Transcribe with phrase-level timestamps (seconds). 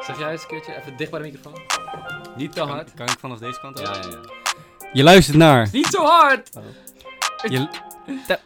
[0.00, 1.60] Zeg jij eens een keertje even dicht bij de microfoon?
[2.36, 2.94] Niet te hard.
[2.94, 4.04] Kan ik vanaf deze kant Ja, uit?
[4.04, 4.20] ja, ja.
[4.92, 5.68] Je luistert naar.
[5.72, 6.50] Niet zo hard!
[7.48, 7.68] Je,
[8.26, 8.38] te-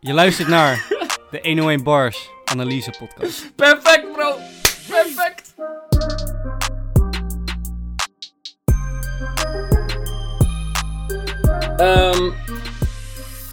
[0.00, 0.86] je luistert naar
[1.30, 3.50] de 101 Bars Analyse Podcast.
[3.56, 4.36] Perfect, bro!
[4.88, 5.54] Perfect!
[11.76, 12.24] Ehm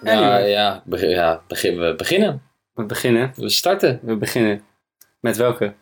[0.03, 0.49] ja, Anyway.
[0.49, 0.81] ja,
[1.15, 2.41] ja begin, we beginnen.
[2.73, 3.33] We beginnen.
[3.35, 3.99] We starten.
[4.03, 4.63] We beginnen.
[5.19, 5.73] Met welke?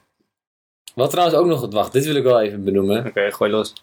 [0.94, 3.06] Wat trouwens ook nog, wacht, dit wil ik wel even benoemen.
[3.06, 3.74] Oké, gooi los.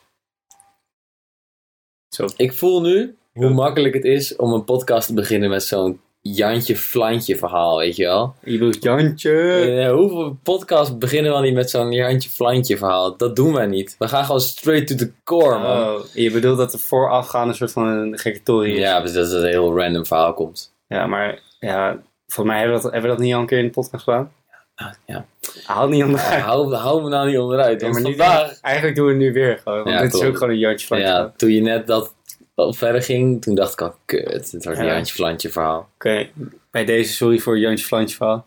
[2.08, 2.28] Zo.
[2.36, 6.76] Ik voel nu hoe makkelijk het is om een podcast te beginnen met zo'n Jantje
[6.76, 8.34] Flantje verhaal, weet je wel.
[8.42, 9.32] Je bedoelt Jantje.
[9.60, 13.16] Eh, hoeveel podcasts beginnen we al niet met zo'n Jantje Flantje verhaal?
[13.16, 13.96] Dat doen wij niet.
[13.98, 15.94] We gaan gewoon straight to the core, man.
[15.94, 18.78] Oh, je bedoelt dat er voorafgaand een soort van een gekke tory is.
[18.78, 20.72] Ja, dus dat het een heel random verhaal komt.
[20.86, 23.58] Ja, maar ja, volgens mij hebben we, dat, hebben we dat niet al een keer
[23.58, 24.32] in de podcast gedaan.
[24.74, 25.26] Ah, ja.
[25.64, 26.40] Haal het niet onderuit.
[26.40, 27.80] hou, hou me nou niet onderuit.
[27.80, 29.78] Ja, Want maar nu- vandaag, Eigenlijk doen we het nu weer gewoon.
[29.84, 32.14] Want Ja, dit is ook gewoon een Jantje van ja, toen je net dat
[32.56, 34.92] verder ging, toen dacht ik al, kut, dit wordt een Ja.
[34.94, 35.88] Jantje Flantje verhaal.
[35.94, 36.28] Oké,
[36.70, 38.46] bij deze sorry voor Jantje Flantje verhaal.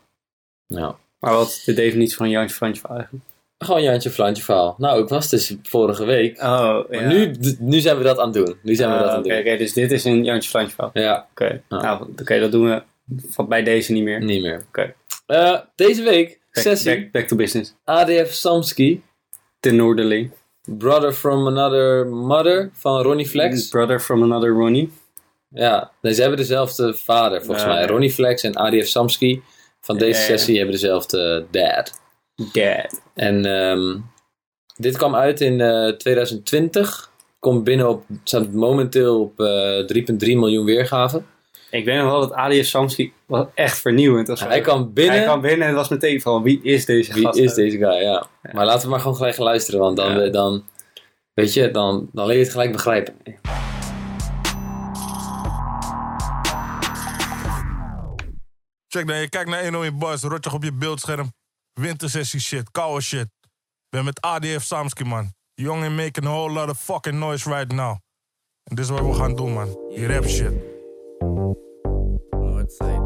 [0.68, 3.30] Nou, Maar wat is de definitie van een Jantje Flantje verhaal eigenlijk?
[3.58, 4.76] gewoon Jantje Flantje verhaal.
[4.78, 6.38] Nou, ik was dus vorige week.
[6.42, 8.56] Oh, Maar nu, nu zijn we dat aan het doen.
[8.62, 9.46] Nu zijn we dat aan het Oké, doen.
[9.48, 10.92] oké, dus dit is een Jantje Flantje verhaal.
[10.94, 11.82] Ja, Oké, Ja.
[11.82, 12.82] nou, oké, dat doen we
[13.30, 14.24] van bij deze niet meer.
[14.24, 14.64] niet meer.
[14.68, 14.94] Oké.
[15.26, 17.74] Eh, deze week, Back, sessie, back, back to business.
[17.84, 19.02] ADF Samski,
[19.60, 20.32] De Noorderling.
[20.66, 23.68] Brother from Another Mother van Ronnie Flex.
[23.70, 24.92] Brother from another Ronnie.
[25.50, 27.86] Ja, nee, ze hebben dezelfde vader volgens Ja, mij.
[27.86, 29.42] Ronnie Flex en ADF Samski
[29.82, 32.02] van deze Ja, sessie hebben dezelfde dad.
[32.54, 33.02] Dad.
[33.14, 33.98] En ehm,
[34.76, 37.12] dit kwam uit in eh, 2020.
[37.40, 41.26] Komt binnen op, staat momenteel op eh 3,3 miljoen weergaven.
[41.74, 44.38] Ik weet nog wel dat Ali Samski was echt vernieuwend.
[44.40, 44.48] zo.
[44.48, 45.16] Hij kwam binnen.
[45.16, 47.38] Hij kwam binnen en het was meteen van wie is deze Wie gast?
[47.40, 47.94] is deze guy?
[48.02, 48.28] Ja.
[48.52, 50.30] Maar laten we maar gewoon gelijk gaan luisteren, want dan, Ja.
[50.30, 50.64] dan
[51.34, 53.16] weet je, dan, dan leer je het gelijk begrijpen.
[58.88, 61.32] Check dan, je kijkt naar 101 Bars, rotje op je beeldscherm.
[61.74, 63.28] Wintersessie shit, koude shit.
[63.90, 65.34] Ben met ADF Samski, man.
[65.54, 67.98] Young and making a whole lot of fucking noise right now.
[68.64, 69.78] En dit is wat we gaan doen, man.
[69.96, 70.54] Die rap shit.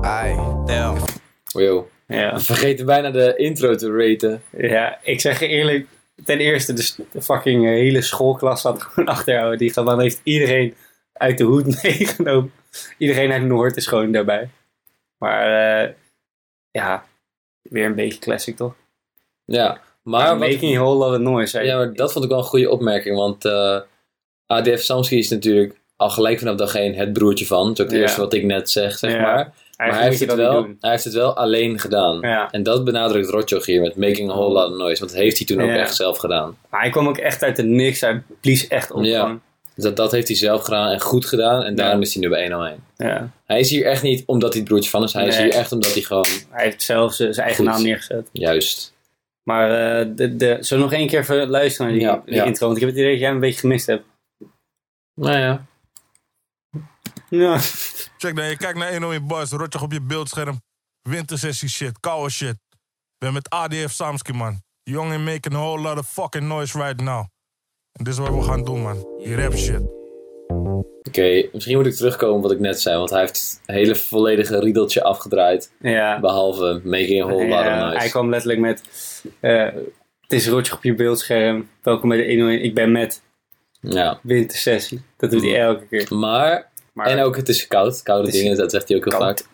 [0.02, 0.36] Ai,
[0.66, 0.98] damn.
[1.46, 1.90] Yo.
[2.08, 2.34] Ja.
[2.34, 4.42] We vergeten bijna de intro te raten.
[4.58, 5.88] ja, ik zeg je eerlijk.
[6.26, 9.58] Ten eerste, de, fucking eh, hele schoolklas zat gewoon achter jou.
[9.58, 10.76] Die dan heeft iedereen
[11.14, 12.52] uit de hoed meegenomen.
[12.98, 14.50] Iedereen uit Noord is gewoon daarbij.
[15.18, 15.94] Maar eh,
[16.72, 17.06] ja,
[17.62, 18.76] weer een beetje classic toch?
[19.46, 21.64] Ja, maar, wat- making a whole lot of noise.
[21.64, 23.80] ja, maar dat vond ik wel een goede opmerking, want eh,
[24.46, 27.68] ADF Samski is natuurlijk al gelijk vanaf dag één het broertje van.
[27.68, 29.54] Dat is ook het eerste wat ik net zeg, zeg maar.
[29.78, 32.20] Maar hij heeft, het wel, hij heeft het wel alleen gedaan.
[32.22, 32.52] Ja.
[32.52, 35.00] En dat benadrukt Rotjoch hier met Making a Whole Lot of Noise.
[35.00, 36.58] Want dat heeft hij toen ook echt zelf gedaan.
[36.70, 38.02] Maar hij kwam ook echt uit de niks.
[38.02, 39.04] Hij blies echt op.
[39.04, 39.40] Ja.
[39.76, 41.64] Dus dat, dat heeft hij zelf gedaan en goed gedaan.
[41.64, 42.84] En daarom is hij nu bij 101.
[42.98, 43.32] ja.
[43.46, 45.14] Hij is hier echt niet omdat hij het broertje van is.
[45.14, 46.26] Hij is hier echt omdat hij gewoon...
[46.50, 47.66] Hij heeft zelf zijn eigen Goed.
[47.66, 48.30] naam neergezet.
[48.32, 48.94] Juist.
[49.44, 52.66] Maar uh, de, de, zullen we nog één keer even luisteren naar die, intro?
[52.66, 54.04] Want ik heb het idee dat jij hem een beetje gemist hebt.
[55.14, 55.66] Nou ja.
[57.30, 57.58] Ja.
[58.18, 60.62] Check dan, je kijkt naar 101 Bars, rotje op je beeldscherm.
[61.02, 62.56] Wintersessie shit, koude shit.
[63.18, 64.62] Ben met ADF Samski, man.
[64.84, 67.20] Young and making a whole lot of fucking noise right now.
[67.92, 69.08] En dit is wat we gaan doen, man.
[69.24, 69.82] Die rap shit.
[71.08, 72.98] Oké, misschien moet ik terugkomen op wat ik net zei.
[72.98, 75.72] Want hij heeft een hele volledige riedeltje afgedraaid.
[75.80, 76.20] ja.
[76.20, 77.98] Behalve Making a Whole Lot of Noise.
[77.98, 78.84] Hij kwam letterlijk met...
[79.40, 79.64] eh,
[80.22, 81.70] het is rotje op je beeldscherm.
[81.82, 82.64] Welkom bij de 101.
[82.64, 83.22] Ik ben met
[83.80, 84.20] Ja.
[84.24, 85.02] wintersessie.
[85.18, 86.16] Dat doet hij elke keer.
[86.18, 88.04] Maar, Maar en ook het is koud.
[88.04, 89.40] Koude is dingen, dat zegt hij ook heel koud.
[89.40, 89.48] vaak.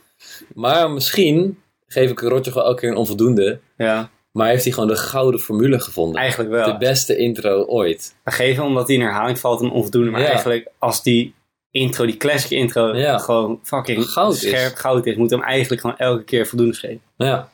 [0.56, 3.60] Maar misschien geef ik Rotjoch elke keer een onvoldoende.
[3.78, 6.22] ja, Maar heeft hij gewoon de gouden formule gevonden.
[6.22, 6.66] eigenlijk wel.
[6.66, 8.16] De beste intro ooit.
[8.24, 10.12] Maar geven omdat hij in herhaling valt een onvoldoende.
[10.12, 10.28] Maar Ja.
[10.28, 11.34] eigenlijk als die
[11.72, 13.18] intro, die classic intro, Ja.
[13.18, 14.42] gewoon fucking Goud is.
[14.42, 17.02] scherp goud is, moet hem eigenlijk gewoon elke keer voldoende geven.
[17.18, 17.50] Ja.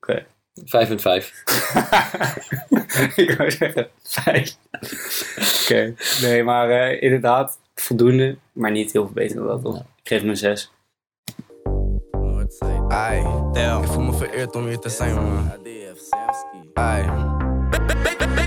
[0.00, 0.24] Oké.
[0.64, 1.32] 5 en 5.
[3.16, 4.56] ik wou zeggen, vijf.
[5.62, 5.94] Oké.
[6.22, 9.78] Nee, maar eh, inderdaad, voldoende, maar niet heel veel beter dan dat, toch?
[9.78, 10.72] Ik geef hem een zes.
[12.88, 13.22] Ai,
[13.52, 13.82] damn.
[13.82, 15.52] Ik voel me vereerd om hier te zijn, man.
[16.74, 17.04] Ai.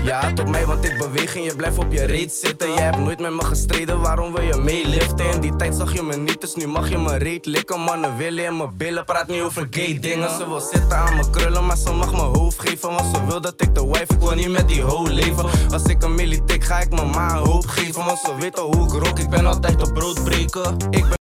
[0.04, 2.70] Je haat op mij, want ik beweeg en je blijft op je reet zitten.
[2.70, 5.30] Je hebt nooit met me gestreden, waarom wil je meeliften?
[5.30, 7.80] In die tijd zag je me niet, dus nu mag je me reet likken.
[7.80, 10.30] Mannen willen in mijn billen, praat niet over gay dingen.
[10.30, 12.88] Ze wil zitten aan mijn krullen, maar ze mag mijn hoofd geven.
[12.90, 15.44] Want ze wil dat ik de wife, ik wil niet met die hoe leven.
[15.72, 18.04] Als ik een millie tik, ga ik mijn ma een hoop geven.
[18.04, 20.76] Want ze weet al hoe ik ik ben altijd op brood breken.
[20.90, 21.18] Ik ben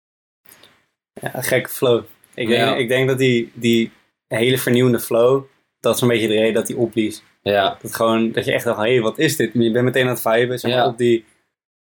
[1.13, 2.03] Ja, gekke flow.
[2.35, 2.77] Ik denk, Ja.
[2.77, 3.93] ik denk dat die, die
[4.29, 5.43] hele vernieuwende flow,
[5.81, 7.23] dat is een beetje de reden dat hij opblies.
[7.43, 9.51] Ja, Dat, gewoon, dat je echt dacht, hé, hey, wat is dit?
[9.53, 10.59] Je bent meteen aan het viben.
[10.59, 10.87] Zeg maar, Ja.
[10.89, 11.25] op die,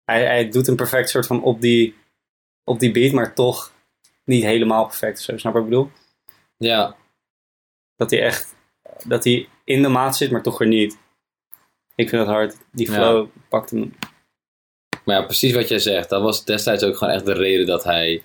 [0.05, 1.95] hij, hij doet een perfect soort van op die,
[2.65, 3.73] op die beat, maar toch
[4.25, 5.21] niet helemaal perfect.
[5.21, 5.91] Zo, snap je wat ik bedoel?
[6.57, 6.97] ja,
[7.97, 8.55] Dat hij echt,
[9.07, 10.99] dat hij in de maat zit, maar toch weer niet.
[11.95, 12.57] Ik vind dat hard.
[12.73, 12.95] Die Ja.
[12.95, 13.95] flow pakt hem.
[15.05, 16.09] maar ja, precies wat jij zegt.
[16.09, 18.23] Dat was destijds ook gewoon echt de reden dat hij,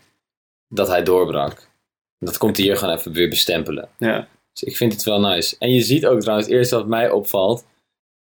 [0.67, 1.67] dat hij doorbrak.
[2.19, 3.89] Dat komt hij hier gewoon even weer bestempelen.
[3.97, 4.27] Ja.
[4.53, 5.55] Dus ik vind het wel nice.
[5.59, 7.65] En je ziet ook trouwens, het eerste wat mij opvalt.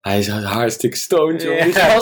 [0.01, 1.57] Hij is hartstikke stoned, joh.
[1.73, 1.99] Ja.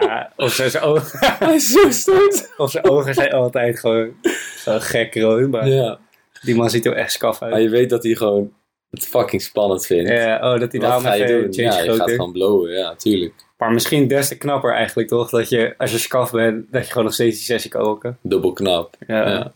[0.00, 2.52] ja of, zijn ogen, Hij is zo stoned.
[2.56, 4.12] of zijn ogen zijn altijd gewoon
[4.56, 5.48] zo gek rood.
[5.50, 5.98] Maar Ja.
[6.42, 7.62] die man ziet er echt skaf Maar uit.
[7.62, 8.52] je weet dat hij gewoon
[8.90, 10.10] het fucking spannend vindt.
[10.10, 11.52] Ja, oh, dat hij daarom ga je doen?
[11.64, 13.32] Ja, je gaat gewoon blowen, ja, tuurlijk.
[13.58, 15.30] Maar misschien des te knapper eigenlijk, toch?
[15.30, 18.18] Dat je, als je skaf bent, dat je gewoon nog steeds die sessie kan rocken.
[18.22, 18.96] Dubbel knap.
[19.06, 19.28] Ja.
[19.30, 19.52] Ja.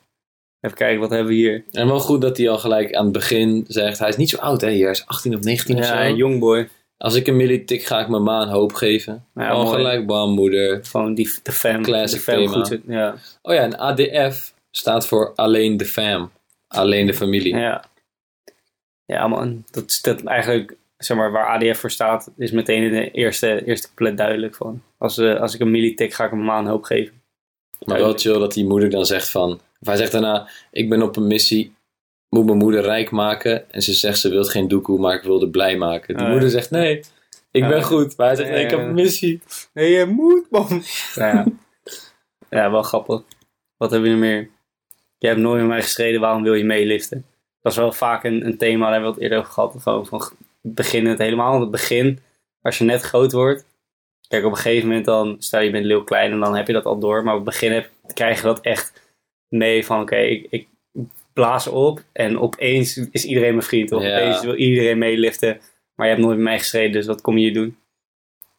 [0.60, 1.64] Even kijken, wat hebben we hier?
[1.70, 4.36] En wel goed dat hij al gelijk aan het begin zegt, hij is niet zo
[4.36, 6.68] oud hè, hier, hij is 18 of 19 of Ja, een jongboy.
[6.96, 9.26] Als ik een milli tik, ga ik mijn maan hoop geven.
[9.34, 9.76] Ja, al mooi.
[9.76, 10.84] gelijk, bam, moeder.
[10.84, 11.82] Gewoon die, de fam.
[11.82, 12.64] Classic de fam thema.
[12.64, 12.80] goed.
[12.86, 13.14] Ja.
[13.42, 16.30] Oh ja, en ADF staat voor alleen de fam.
[16.68, 17.56] Alleen de familie.
[17.56, 17.84] ja.
[19.04, 19.64] Ja, man.
[19.70, 23.64] Dat is dat eigenlijk, zeg maar, waar ADF voor staat, is meteen in de eerste,
[23.66, 24.82] eerste duidelijk van.
[24.98, 27.17] Als, eh, als ik een milli tik, ga ik hem een hoop geven.
[27.84, 29.52] Maar wel chill dat die moeder dan zegt van...
[29.80, 31.74] Of hij zegt daarna, ik ben op een missie,
[32.28, 33.70] moet mijn moeder rijk maken.
[33.72, 36.16] En ze zegt, ze wil geen doekoe, maar ik wil haar blij maken.
[36.16, 37.00] Die Ah, moeder zegt, nee,
[37.50, 38.16] ik ben goed.
[38.16, 39.40] Maar hij zegt, nee, ik heb een missie.
[39.72, 40.82] Nee, je moet, man.
[41.14, 41.46] Ja.
[42.50, 43.22] ja, wel grappig.
[43.76, 44.50] Wat hebben we nu meer?
[45.18, 47.24] Je hebt nooit met mij gestreden, waarom wil je meeliften?
[47.60, 49.74] Dat is wel vaak een, een thema, daar hebben we het eerder over gehad.
[49.82, 50.22] Gewoon van
[50.60, 52.18] beginnen het helemaal aan het begin.
[52.62, 53.64] Als je net groot wordt.
[54.28, 56.72] Kijk, op een gegeven moment dan, stel je bent heel klein en dan heb je
[56.72, 57.22] dat al door.
[57.24, 59.12] Maar op het begin heb, krijg je dat echt
[59.48, 60.68] mee van, oké, ik, ik
[61.32, 62.02] blaas op.
[62.12, 63.92] En opeens is iedereen mijn vriend.
[63.92, 64.16] Of Ja.
[64.20, 65.60] opeens wil iedereen meeliften.
[65.94, 67.76] Maar je hebt nooit met mij gestreden, dus wat kom je hier doen?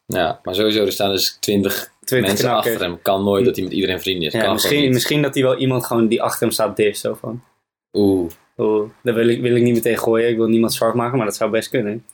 [0.06, 2.72] Ja, maar sowieso, er staan dus 20 Twintig mensen knakkers.
[2.74, 3.02] achter hem.
[3.02, 4.32] Kan nooit dat hij met iedereen vriend is.
[4.32, 7.00] Ja, kan misschien, misschien dat hij wel iemand gewoon die achter hem staat dis.
[7.00, 7.42] Zo van,
[7.92, 10.28] Oeh, oh, daar wil ik, wil ik niet meteen gooien.
[10.28, 12.04] Ik wil niemand zwart maken, maar dat zou best kunnen.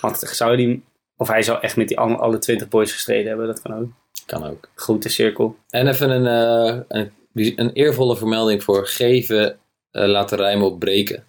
[0.00, 0.82] Want zou die,
[1.16, 3.46] of hij zou echt met die alle, alle 20 boys gestreden hebben.
[3.46, 3.90] Dat kan ook.
[4.26, 4.68] kan ook.
[4.74, 5.56] Goed, de cirkel.
[5.68, 7.12] En even een, eh, een,
[7.56, 9.58] een eervolle vermelding voor geven,
[9.90, 11.24] eh, laten rijmen op breken.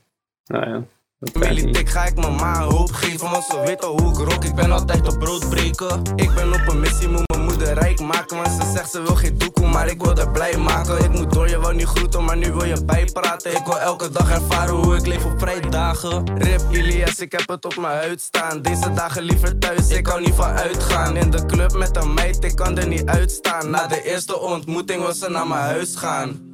[0.46, 0.84] Nou ja.
[1.32, 4.44] Kan tik ga ik mijn ma hoop geven, want ze weten hoe ik rock.
[4.44, 6.02] Ik ben altijd op brood breken.
[6.16, 8.36] Ik ben op een missie, moet mijn moeder rijk maken.
[8.36, 11.04] Want ze zegt ze wil geen doekoe, maar ik wil haar blij maken.
[11.04, 13.52] Ik moet door, je wou niet groeten, maar nu wil je bijpraten.
[13.52, 16.38] Ik wil elke dag ervaren hoe ik leef op vrijdagen.
[16.38, 18.62] Rip Ilias, ik heb het op mijn huid staan.
[18.62, 21.18] Deze dagen liever thuis, ik hou niet van uitgaan.
[21.18, 23.70] In de club met een meid, ik kan er niet uitstaan.
[23.70, 26.52] Na de eerste ontmoeting wil ze naar mijn huis gaan.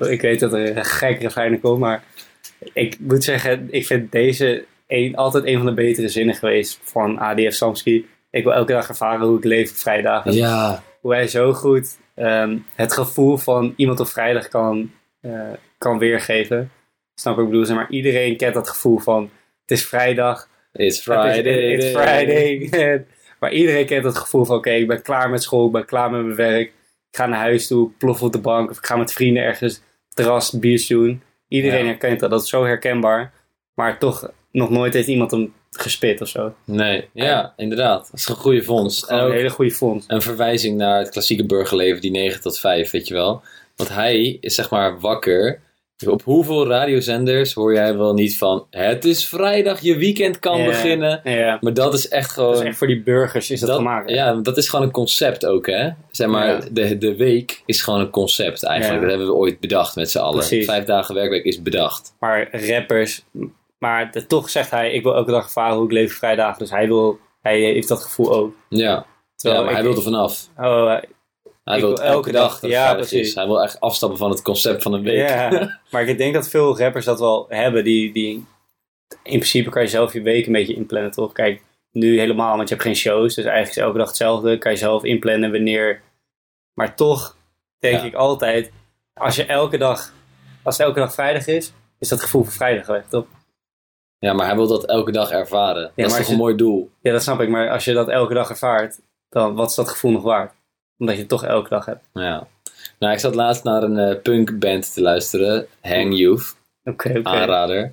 [0.00, 2.04] Ik weet dat er gekkere fijne komt, maar
[2.72, 7.18] ik moet zeggen, ik vind deze een, altijd een van de betere zinnen geweest van
[7.18, 8.04] ADF Samsky.
[8.30, 10.32] Ik wil elke dag ervaren hoe ik leef op vrijdagen.
[10.32, 15.98] Ja, hoe hij zo goed ehm, het gevoel van iemand op vrijdag kan, eh, kan
[15.98, 16.70] weergeven.
[17.14, 17.64] Snap ik bedoel?
[17.64, 19.30] Zeg maar iedereen kent dat gevoel van
[19.60, 20.48] het is vrijdag.
[20.72, 21.38] it's Friday.
[21.72, 23.04] is- It's Friday.
[23.40, 26.10] maar iedereen kent dat gevoel van oké, ik ben klaar met school, ik ben klaar
[26.10, 26.66] met mijn werk.
[27.10, 29.82] Ik ga naar huis toe, plof op de bank of ik ga met vrienden ergens
[30.14, 31.22] terras biertjes doen.
[31.52, 31.86] Iedereen Ja.
[31.86, 32.30] herkent dat.
[32.30, 33.32] Dat is zo herkenbaar.
[33.74, 36.54] Maar toch, nog nooit heeft iemand hem gespit of zo.
[36.64, 38.08] Nee, ja, inderdaad.
[38.10, 38.58] Dat is een goede.
[39.06, 40.04] En Gewoon een hele goede fonds.
[40.08, 43.42] een verwijzing naar het klassieke burgerleven, die 9 tot 5, weet je wel.
[43.76, 45.60] Want hij is zeg maar wakker.
[46.10, 48.66] Op hoeveel radiozenders hoor jij wel niet van...
[48.70, 51.20] Het is vrijdag, je weekend kan beginnen.
[51.60, 52.52] Maar dat is echt gewoon...
[52.52, 54.10] dat is echt voor die burgers is dat, dat- gemaakt.
[54.10, 55.88] Ja, dat is gewoon een concept ook, hè?
[56.10, 56.60] Zeg maar, Ja.
[56.70, 59.00] de, de week is gewoon een concept eigenlijk.
[59.02, 59.06] Ja.
[59.08, 60.38] Dat hebben we ooit bedacht met z'n allen.
[60.38, 60.64] Precies.
[60.66, 62.14] Vijf dagen werkweek is bedacht.
[62.20, 63.24] Maar rappers,
[63.78, 66.56] maar de- toch zegt hij, ik wil elke dag ervaren hoe ik leef vrijdag.
[66.56, 68.54] Dus hij, wil, hij heeft dat gevoel ook.
[68.68, 69.06] Ja,
[69.42, 70.48] maar hij wil er vanaf.
[70.58, 70.96] Oh,
[71.64, 73.28] Hij wil elke, elke dag dag- dat ja, precies.
[73.28, 73.34] is.
[73.34, 75.28] Hij wil echt afstappen van het concept van een week.
[75.28, 75.80] ja.
[75.90, 77.84] maar ik denk dat veel rappers dat wel hebben.
[77.84, 78.34] Die, die,
[79.22, 81.32] in principe kan je zelf je week een beetje inplannen, toch?
[81.32, 83.34] Kijk, nu helemaal, want je hebt geen shows.
[83.34, 84.58] Dus eigenlijk is elke dag hetzelfde.
[84.58, 86.02] Kan je zelf inplannen wanneer.
[86.74, 87.36] Maar toch
[87.78, 88.04] denk Ja.
[88.06, 88.72] ik altijd,
[89.14, 90.12] als je elke dag,
[90.62, 93.26] als het elke dag vrijdag is, is dat gevoel van vrijdag weg, toch?
[94.18, 95.92] Ja, maar hij wil dat elke dag ervaren.
[95.96, 96.90] dat is toch een mooi doel?
[97.00, 97.48] Ja, dat snap ik.
[97.48, 100.52] Maar als je dat elke dag ervaart, dan wat is dat gevoel nog waard?
[100.98, 102.08] Omdat je het toch elke dag hebt.
[102.12, 102.46] Ja.
[102.98, 105.66] Nou, ik zat laatst naar een eh, punkband te luisteren.
[105.80, 106.56] Hang Youth.
[106.84, 107.28] Oké, oké.
[107.28, 107.92] Aanrader.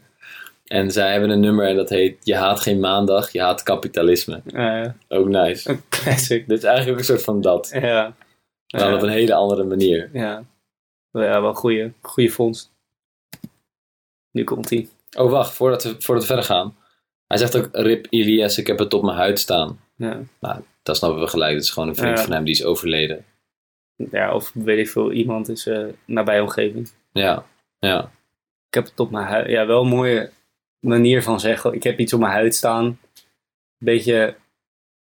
[0.65, 4.41] En zij hebben een nummer en dat heet Je haat geen maandag, je haat kapitalisme.
[4.45, 5.69] Eh, Ook nice.
[5.69, 6.47] een classic.
[6.47, 7.69] Dit is eigenlijk ook een soort van dat.
[7.73, 8.13] Ja.
[8.77, 10.09] Maar op een hele andere manier.
[10.13, 10.43] Ja.
[11.11, 12.71] Ja, wel goede, goede vondst.
[14.31, 14.89] Nu komt ie.
[15.17, 16.75] Oh, wacht, voordat we, voordat we verder gaan.
[17.27, 19.79] Hij zegt ook, Rip Ilias, ik heb het op mijn huid staan.
[19.95, 20.19] Ja.
[20.39, 21.53] Nou, dat snappen we gelijk.
[21.53, 22.23] Het is gewoon een vriend Ja.
[22.23, 23.25] van hem die is overleden.
[24.11, 26.89] ja, of weet ik veel, iemand is eh nabij omgeving.
[27.11, 27.45] Ja,
[27.79, 28.11] ja.
[28.67, 29.49] Ik heb het op mijn huid.
[29.49, 30.29] Ja, wel een mooie
[30.79, 31.73] manier van zeggen.
[31.73, 32.99] Ik heb iets op mijn huid staan.
[33.77, 34.35] Beetje,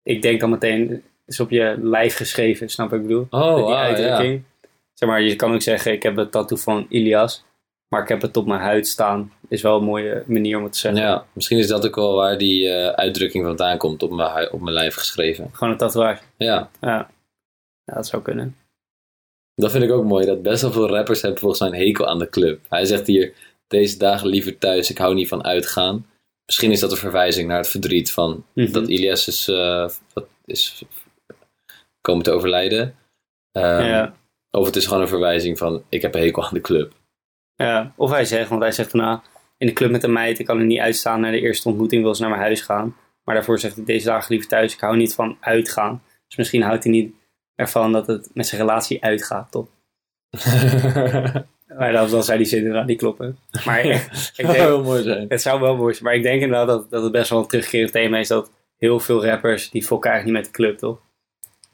[0.04, 3.27] ik denk dan meteen, is op je lijf geschreven, snap ik bedoel?
[3.30, 3.82] Oh, die ja.
[3.82, 4.44] uitdrukking.
[4.94, 7.46] Zeg maar, je kan ook zeggen, ik heb het tattoo van Ilias.
[7.89, 9.32] Maar ik heb het op mijn huid staan.
[9.48, 11.01] Is wel een mooie manier om het te zeggen.
[11.01, 14.62] Ja, misschien is dat ook wel waar die eh, uitdrukking vandaan komt op mijn, op
[14.62, 15.50] mijn lijf geschreven.
[15.54, 16.24] Gewoon een tatoeage.
[16.38, 17.10] Ja, Ja.
[17.84, 18.56] ja, dat zou kunnen.
[19.56, 20.25] dat vind ik ook mooi.
[20.25, 22.60] Dat best wel veel rappers hebben volgens mij een hekel aan de club.
[22.70, 23.34] Hij zegt hier,
[23.68, 26.06] deze dagen liever thuis, ik hou niet van uitgaan.
[26.46, 28.72] Misschien is dat een verwijzing naar het verdriet van Mhm.
[28.72, 30.84] dat Ilias is, dat is
[32.01, 32.96] komen te overlijden.
[33.51, 34.15] Ehm, ja.
[34.51, 36.94] Of het is gewoon een verwijzing van, ik heb een hekel aan de club.
[37.55, 39.19] Ja, of hij zegt, want hij zegt van nou,
[39.57, 42.03] in de club met een meid, ik kan er niet uitstaan naar de eerste ontmoeting,
[42.03, 42.95] wil ze naar mijn huis gaan.
[43.24, 46.01] Maar daarvoor zegt hij deze dagen liever thuis, ik hou niet van uitgaan.
[46.27, 47.13] Dus misschien houdt hij niet
[47.55, 49.67] ervan dat het met zijn relatie uitgaat, toch?
[51.77, 53.38] Maar dan, dan zou die zin inderdaad niet kloppen.
[53.65, 53.93] Maar ik,
[54.35, 55.25] ik denk, heel mooi zijn.
[55.29, 56.05] het zou wel mooi zijn.
[56.05, 59.00] Maar ik denk inderdaad dat, dat het best wel een terugkerend thema is dat heel
[59.00, 61.00] veel rappers, die fokken eigenlijk niet met de club, toch?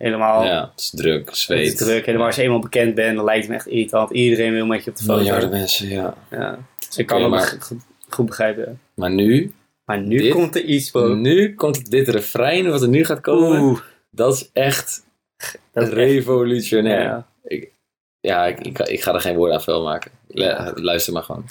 [0.02, 1.68] Helemaal, Ja, het is druk, het zweet.
[1.68, 2.06] is druk.
[2.06, 4.12] Helemaal als je eenmaal bekend bent, dan lijkt het me echt irritant.
[4.12, 5.18] Iedereen wil met je op de foto.
[5.18, 6.14] Miljarden mensen, ja.
[6.32, 7.72] Ja, dus ik kan maar- goed,
[8.10, 8.80] goed begrijpen.
[8.96, 9.54] Maar nu,
[9.86, 11.14] Maar nu Dit- komt er iets, bro.
[11.14, 13.62] nu komt dit refrein wat er nu gaat komen.
[13.62, 13.80] Oeh,
[14.12, 15.04] Dat is echt
[15.72, 17.02] dat is echt- revolutionair.
[17.02, 17.28] ja.
[18.20, 20.12] Ja, ik, ik, ik ga er geen woorden aan vuil maken.
[20.76, 21.46] Luister maar gewoon.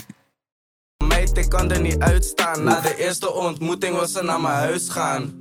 [1.08, 2.64] Meid, ik kan er niet uitstaan.
[2.64, 5.39] Na de eerste ontmoeting wil ze naar mijn huis gaan.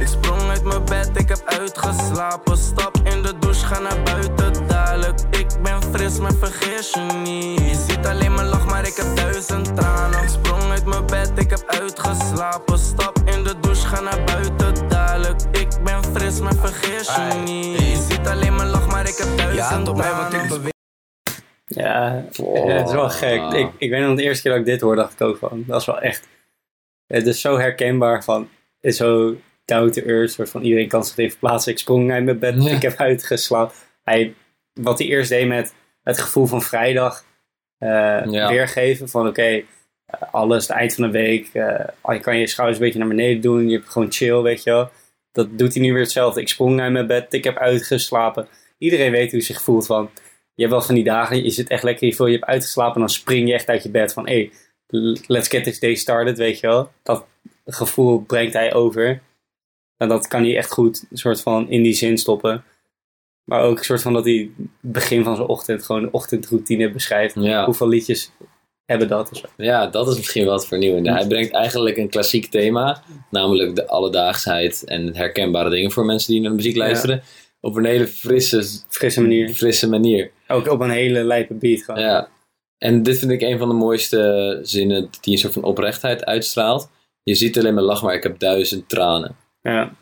[0.00, 2.56] Ik sprong uit mijn bed, ik heb uitgeslapen.
[2.58, 5.20] Stap in de douche, ga naar buiten dadelijk.
[5.30, 7.58] Ik ben fris, maar vergeet je niet.
[7.60, 10.22] Je ziet alleen mijn lach, maar ik heb duizend tranen.
[10.22, 12.78] Ik sprong uit mijn bed, ik heb uitgeslapen.
[12.78, 15.40] Stap in de douche, ga naar buiten dadelijk.
[15.52, 17.78] Ik ben fris, maar vergeet je niet.
[17.80, 20.60] Je ziet alleen mijn lach, maar ik heb duizend tranen.
[21.66, 22.66] Ja, Oh.
[22.78, 23.52] het is wel gek.
[23.52, 25.64] Ik, ik weet nog de eerste keer dat ik dit hoorde, dacht ik ook van,
[25.66, 26.28] dat is wel echt...
[27.06, 28.40] Het is zo herkenbaar van,
[28.80, 29.34] het is zo
[29.64, 31.72] down to earth, soort van iedereen kan zich even plaatsen.
[31.72, 32.70] Ik sprong uit mijn bed, Ja.
[32.70, 33.74] ik heb uitgeslapen.
[34.02, 34.34] Hij,
[34.72, 37.24] wat hij eerst deed met het gevoel van vrijdag
[37.78, 37.88] eh,
[38.24, 38.48] Ja.
[38.48, 39.62] weergeven, van oké,
[40.30, 43.40] alles, het eind van de week, eh, je kan je schouders een beetje naar beneden
[43.42, 44.90] doen, je hebt gewoon chill, weet je wel.
[45.32, 46.40] Dat doet hij nu weer hetzelfde.
[46.40, 48.48] Ik sprong uit mijn bed, ik heb uitgeslapen.
[48.78, 50.10] Iedereen weet hoe hij zich voelt van,
[50.54, 52.94] je hebt wel van die dagen, je zit echt lekker, je, voelt, je hebt uitgeslapen
[52.94, 54.50] en dan spring je echt uit je bed van, hé,
[54.88, 56.90] hey, let's get this day started, weet je wel.
[57.02, 57.26] Dat
[57.66, 59.20] gevoel brengt hij over.
[60.02, 62.64] En dat kan hij echt goed soort van in die zin stoppen.
[63.44, 67.34] Maar ook een soort van dat hij begin van zijn ochtend gewoon ochtendroutine beschrijft.
[67.38, 67.64] Ja.
[67.64, 68.30] Hoeveel liedjes
[68.84, 69.46] hebben dat of zo.
[69.56, 71.06] ja, dat is misschien wat vernieuwend.
[71.06, 76.40] Hij brengt eigenlijk een klassiek thema, namelijk de alledaagsheid en herkenbare dingen voor mensen die
[76.40, 77.22] naar de muziek luisteren,
[77.60, 79.48] op een hele frisse, Frisse manier.
[79.54, 80.30] frisse manier.
[80.48, 82.00] Ook op een hele lijpe beat gewoon.
[82.00, 82.28] Ja.
[82.78, 86.90] En dit vind ik een van de mooiste zinnen die een soort van oprechtheid uitstraalt.
[87.22, 89.36] Je ziet alleen maar lach, maar ik heb duizend tranen.
[89.62, 89.92] Ja.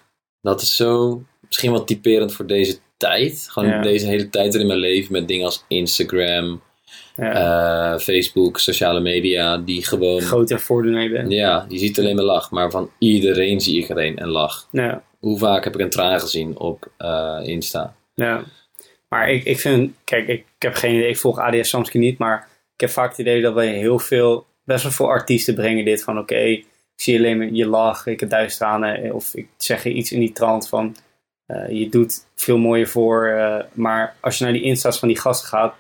[0.43, 3.47] Dat is zo misschien wel typerend voor deze tijd.
[3.51, 3.83] Gewoon Ja.
[3.83, 6.63] deze hele tijd in mijn leven met dingen als Instagram,
[7.17, 7.33] ja.
[7.95, 10.21] eh, Facebook, sociale media, die gewoon...
[11.03, 11.33] Je bent.
[11.33, 14.69] Ja, je ziet alleen maar lach, maar van iedereen zie ik er een en lach.
[14.71, 15.03] Ja.
[15.19, 17.95] Hoe vaak heb ik een traan gezien op eh, Insta?
[18.15, 18.43] Ja.
[19.09, 22.19] Maar ik, ik vind, kijk, ik, ik heb geen idee, ik volg ADS Samsky niet,
[22.19, 25.85] maar ik heb vaak het idee dat wij heel veel, best wel veel artiesten brengen
[25.85, 26.63] dit van, oké,
[27.01, 30.13] ik zie alleen maar je lach, ik heb duizend tranen, of ik zeg je iets
[30.13, 30.97] in die trant van,
[31.47, 35.19] eh, je doet veel mooier voor, eh, maar als je naar die insta's van die
[35.19, 35.75] gasten gaat,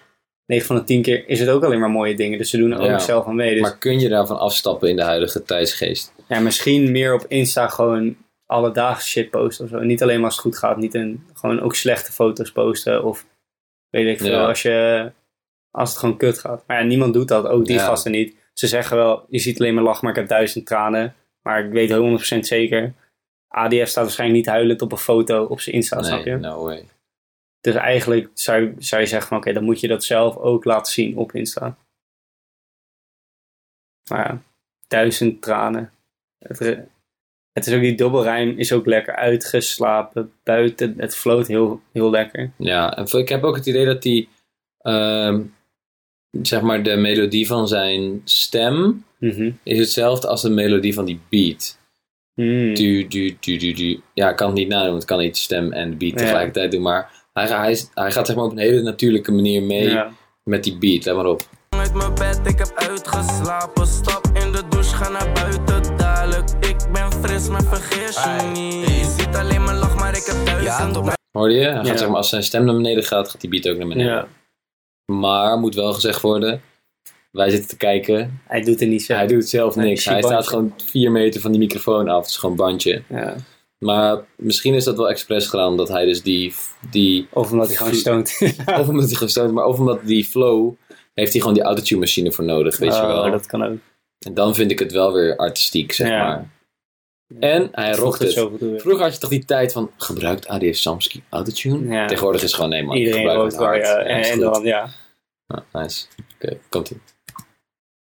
[0.47, 2.73] 9 van de 10 keer is het ook alleen maar mooie dingen, dus ze doen
[2.73, 2.93] er Ja.
[2.95, 3.53] ook zelf aan mee.
[3.53, 6.13] Dus Maar kun je daarvan afstappen in de huidige tijdsgeest?
[6.29, 9.79] ja, misschien meer op Insta gewoon alledaagse shit posten of zo.
[9.79, 10.77] Niet alleen maar als het goed gaat.
[10.77, 13.05] Niet een, gewoon ook slechte foto's posten.
[13.05, 13.27] Of
[13.91, 14.31] weet ik veel.
[14.33, 14.47] Ja.
[14.47, 15.11] Als, je,
[15.71, 16.65] als het gewoon kut gaat.
[16.67, 17.47] Maar ja, niemand doet dat.
[17.47, 17.85] Ook die Ja.
[17.85, 18.39] gasten niet.
[18.61, 21.15] Ze zeggen wel, je ziet alleen maar lachen, maar ik heb duizend tranen.
[21.43, 21.91] Maar ik weet
[22.37, 22.95] 100% zeker.
[23.49, 26.41] ADF staat waarschijnlijk niet huilend op een foto op zijn Insta, snap Nee, je?
[26.41, 26.89] no way.
[27.61, 30.65] Dus eigenlijk zou, je- zou je zeggen van oké, dan moet je dat zelf ook
[30.65, 31.77] laten zien op Insta.
[34.11, 34.43] Maar ja,
[34.89, 35.93] duizend tranen.
[36.39, 36.59] Het,
[37.53, 40.95] het is ook die dubbelrijm is ook lekker uitgeslapen buiten.
[40.99, 42.51] Het floot heel, heel lekker.
[42.57, 44.29] Ja, en ik heb ook het idee dat die,
[44.79, 45.43] ehm,
[46.43, 49.51] zeg maar, de melodie van zijn stem Mhm.
[49.63, 51.79] is hetzelfde als de melodie van die beat.
[52.35, 52.75] Mm.
[52.75, 54.01] Du, du, du, du, du.
[54.15, 56.17] Ja, ik kan het niet nadoen, want ik kan niet stem en de beat Ja.
[56.19, 59.63] tegelijkertijd doen, maar hij, hij, is- hij gaat zeg maar op een hele natuurlijke manier
[59.63, 60.11] mee Ja.
[60.45, 61.05] met die beat.
[61.05, 61.43] Let maar op.
[61.69, 63.87] uit mijn bed, ik heb uitgeslapen.
[63.87, 66.49] Stap in de douche, ga naar buiten dadelijk.
[66.61, 68.89] Ik ben fris, maar vergeet je niet.
[68.89, 71.61] Je ziet alleen mijn lach, maar ik heb duizend op Hoorde je?
[71.61, 71.97] Hij gaat, Ja.
[71.97, 74.27] zeg maar, als zijn stem naar beneden gaat, gaat die beat ook naar beneden.
[75.19, 76.61] Maar, moet wel gezegd worden,
[77.31, 78.41] wij zitten te kijken.
[78.47, 79.15] hij doet er niet zo.
[79.15, 80.05] Hij doet zelf niks.
[80.05, 80.31] Hij bandje.
[80.31, 82.21] staat gewoon vier meter van die microfoon af.
[82.21, 83.03] Het is gewoon een bandje.
[83.09, 83.37] Ja.
[83.79, 86.55] Maar misschien is dat wel expres gedaan, omdat hij dus die...
[86.91, 88.57] die Of omdat hij gewoon is.
[88.81, 90.73] of omdat hij gestoten, maar of omdat die flow...
[91.15, 93.31] heeft hij gewoon die autotune machine voor nodig, weet je Oh, wel.
[93.31, 93.79] dat kan ook.
[94.19, 96.27] En dan vind ik het wel weer artistiek, zeg Ja.
[96.27, 96.51] maar.
[97.39, 98.33] En hij Voegt rokt het.
[98.81, 101.95] Vroeger had je toch die tijd van, gebruikt ADF Samsky autotune?
[101.95, 102.07] Ja.
[102.07, 103.87] Tegenwoordig is het gewoon, nee man, Iedereen gebruik rookt het waar, hard.
[103.87, 103.99] ja.
[103.99, 104.55] En, en goed.
[104.55, 104.89] dan, ja.
[105.47, 106.07] Ja, nice.
[106.35, 107.01] Oké, komt ie.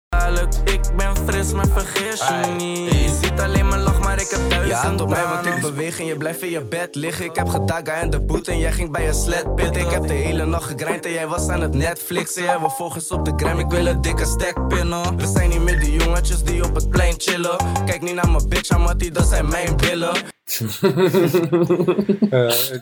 [0.09, 2.92] Dadelijk, ik ben fris, maar vergeet je niet.
[2.92, 5.99] Je ziet alleen mijn lach, maar ik heb duizend Ja, op mij, want ik beweeg
[5.99, 7.25] en je blijft in je bed liggen.
[7.25, 9.76] Ik heb gedaga en de boet en jij ging bij je sledpit.
[9.76, 12.42] Ik heb de hele nacht gegrind en jij was aan het Netflixen.
[12.42, 15.16] Jij wil volgens op de gram, ik wil een dikke stack pinnen.
[15.16, 17.56] We zijn niet meer die jongetjes die op het plein chillen.
[17.87, 20.12] Kijk niet naar mijn bitch, Amati, dat zijn mijn billen.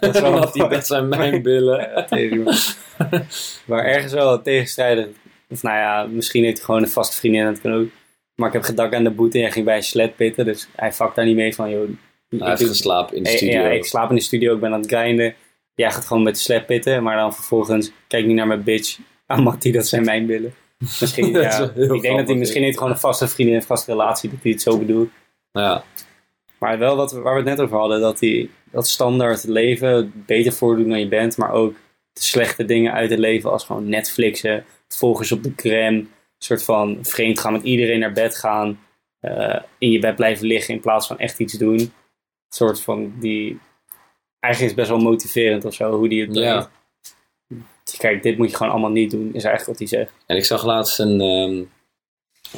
[0.00, 2.06] dat is wel Dat, die, dat zijn mijn billen.
[3.64, 5.06] Maar ergens wel tegenstrijdig.
[5.48, 7.88] Of nou ja, misschien heeft hij gewoon een vaste vriendin, dat kan ook.
[8.34, 10.44] Maar ik heb gedak aan de boete en ging bij een sled pitten.
[10.44, 11.88] Dus hij fuckt daar niet mee van, joh.
[12.28, 13.60] Hij heeft geslapen in de Eh, studio.
[13.60, 15.34] Ja, ik slaap in de studio, ik ben aan het grinden.
[15.74, 18.98] Jij gaat gewoon met de sled pitten, maar dan vervolgens kijk niet naar mijn bitch.
[19.26, 20.54] Ah, Mattie, dat zijn mijn billen.
[20.78, 24.30] Misschien, ja, ik denk dat hij misschien heeft gewoon een vaste vriendin, een vaste relatie,
[24.30, 25.10] dat hij het zo bedoelt.
[25.52, 25.84] Ja,
[26.58, 30.52] Maar wel wat, waar we het net over hadden, dat hij dat standaard leven beter
[30.52, 31.74] voordoet dan je bent, maar ook
[32.12, 36.08] de slechte dingen uit het leven als gewoon Netflixen, volgers op de gram,
[36.44, 38.80] soort van vreemd gaan met iedereen naar bed gaan,
[39.20, 41.78] eh, in je bed blijven liggen in plaats van echt iets doen.
[41.78, 41.92] Een
[42.48, 43.60] soort van die,
[44.40, 46.56] eigenlijk is best wel motiverend of zo, hoe die het Ja.
[46.56, 50.12] Dus Kijk, dit moet je gewoon allemaal niet doen, is eigenlijk wat hij zegt.
[50.26, 51.62] en ik zag laatst een, ehm,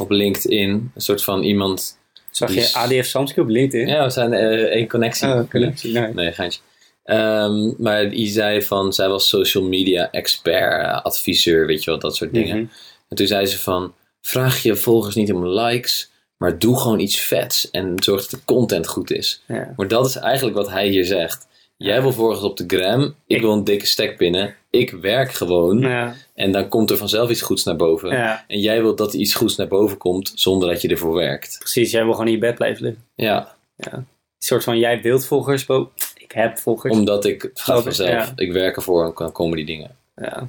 [0.03, 1.99] op LinkedIn een soort van iemand...
[2.31, 3.89] Zag je ADF Samsky op LinkedIn?
[3.89, 5.29] Ja, we zijn eh, één connectie.
[5.29, 6.15] Oh, connectie, nee.
[6.15, 6.61] Nee, geintje.
[7.07, 11.99] Ehm, maar die zei van, zij was social media expert, eh, adviseur, weet je wel,
[11.99, 12.57] dat soort dingen.
[12.57, 12.67] Mhm.
[13.09, 17.21] En toen zei ze van, vraag je volgers niet om likes, maar doe gewoon iets
[17.21, 19.43] vets en zorg dat de content goed is.
[19.47, 19.73] Ja.
[19.77, 21.47] Maar dat is eigenlijk wat hij hier zegt.
[21.79, 25.33] Jij wil volgers op de gram, ik, Ik- wil een dikke stack pinnen, ik werk
[25.33, 26.15] gewoon Ja.
[26.35, 28.11] en dan komt er vanzelf iets goeds naar boven.
[28.11, 31.15] ja, En jij wilt dat er iets goeds naar boven komt zonder dat je ervoor
[31.15, 31.57] werkt.
[31.59, 31.91] precies.
[31.91, 33.05] Jij wil gewoon in je bed blijven liggen.
[33.15, 34.07] Ja, Een
[34.39, 35.91] soort van, jij wilt volgers, Bo.
[36.15, 36.93] Ik heb volgers.
[36.95, 38.33] omdat ik, het gaat vanzelf, ja.
[38.37, 39.97] ik werk ervoor en dan komen die dingen.
[40.17, 40.49] Ja.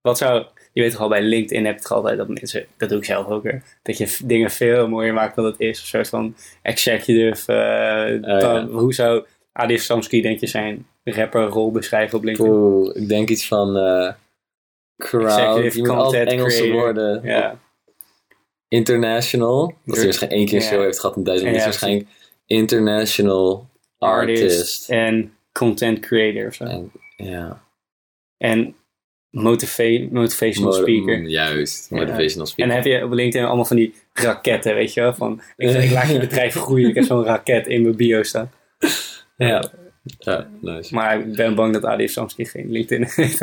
[0.00, 2.88] Wat zou, je weet toch al bij LinkedIn heb je toch altijd dat mensen, dat
[2.88, 5.80] doe ik zelf ook weer, dat je dingen veel mooier maakt dan het is.
[5.80, 8.66] Een soort van executive, eh, Oh, dan- ja.
[8.66, 12.52] hoe zou Adif Samsky denk je zijn rapperrol beschrijven op LinkedIn?
[12.52, 14.12] Oeh, ik denk iets van eh
[14.96, 16.80] crowd, Executive je moet altijd content Engelse creator.
[16.80, 17.20] woorden.
[17.24, 17.58] Ja,
[18.68, 22.08] International, dat hij waarschijnlijk één keer show heeft gehad in Duitsland, is waarschijnlijk
[22.46, 24.90] international artist.
[24.90, 26.64] en content creator of zo.
[26.64, 27.62] En, ja,
[28.36, 28.74] En
[29.32, 31.18] motiva- motivational Mo- speaker.
[31.18, 32.74] mm, Juist, motivational En speaker.
[32.74, 35.14] dan heb je op LinkedIn allemaal van die raketten, weet je wel?
[35.14, 38.50] Van, ik, ik laat je bedrijf groeien, ik heb zo'n raket in mijn bio staan.
[39.36, 39.64] ja.
[40.18, 40.94] ja, nice.
[40.94, 43.40] Maar ik ben bang dat Adif Samsky geen LinkedIn heeft.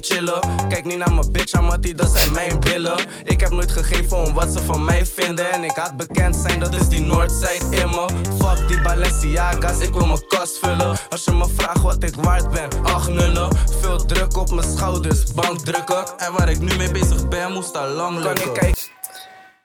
[0.00, 0.68] Op chillen.
[0.68, 2.98] Kijk niet naar mijn bitch, Amati, dat zijn mijn billen.
[3.24, 5.52] Ik heb nooit gegeven om wat ze van mij vinden.
[5.52, 8.06] En ik had bekend zijn, dat is die Noordzijde in me.
[8.38, 10.96] Fuck die Balenciaga's, ik wil mijn kast vullen.
[11.08, 13.56] Als je me vraagt wat ik waard ben, acht nullen.
[13.80, 16.18] Veel druk op mijn schouders, bankdrukken.
[16.18, 18.34] En waar ik nu mee bezig ben, moest al lang lukken.
[18.34, 18.82] Kan ik kijken?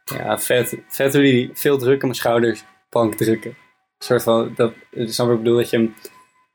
[0.05, 3.49] Ja, vet, vet hoe die veel druk aan mijn schouders, bank drukken.
[3.49, 5.95] Een soort van, dat, snap ik bedoel, dat je hem,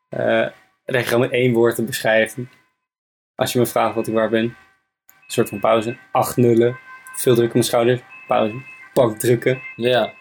[0.09, 0.53] eh,
[0.85, 2.37] dat je gewoon met één woord te beschrijft.
[3.41, 4.55] Als je me vraagt wat ik waar ben, een
[5.27, 5.97] soort van pauze.
[6.13, 6.79] Acht nullen,
[7.15, 8.55] veel druk op mijn schouders, pauze.
[8.95, 9.61] Bank drukken.
[9.77, 10.13] Ja,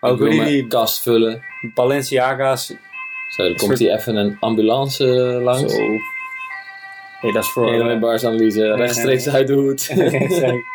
[0.00, 1.42] Ook wil hoe die, die kast vullen.
[1.74, 2.66] Balenciaga's,
[3.28, 5.74] Zo, dan komt soort- hier even een ambulance eh, langs.
[5.74, 5.86] zo.
[7.20, 7.70] Nee, dat is voor...
[7.70, 9.88] Hele bars analyse, rechtstreeks uit de hoed.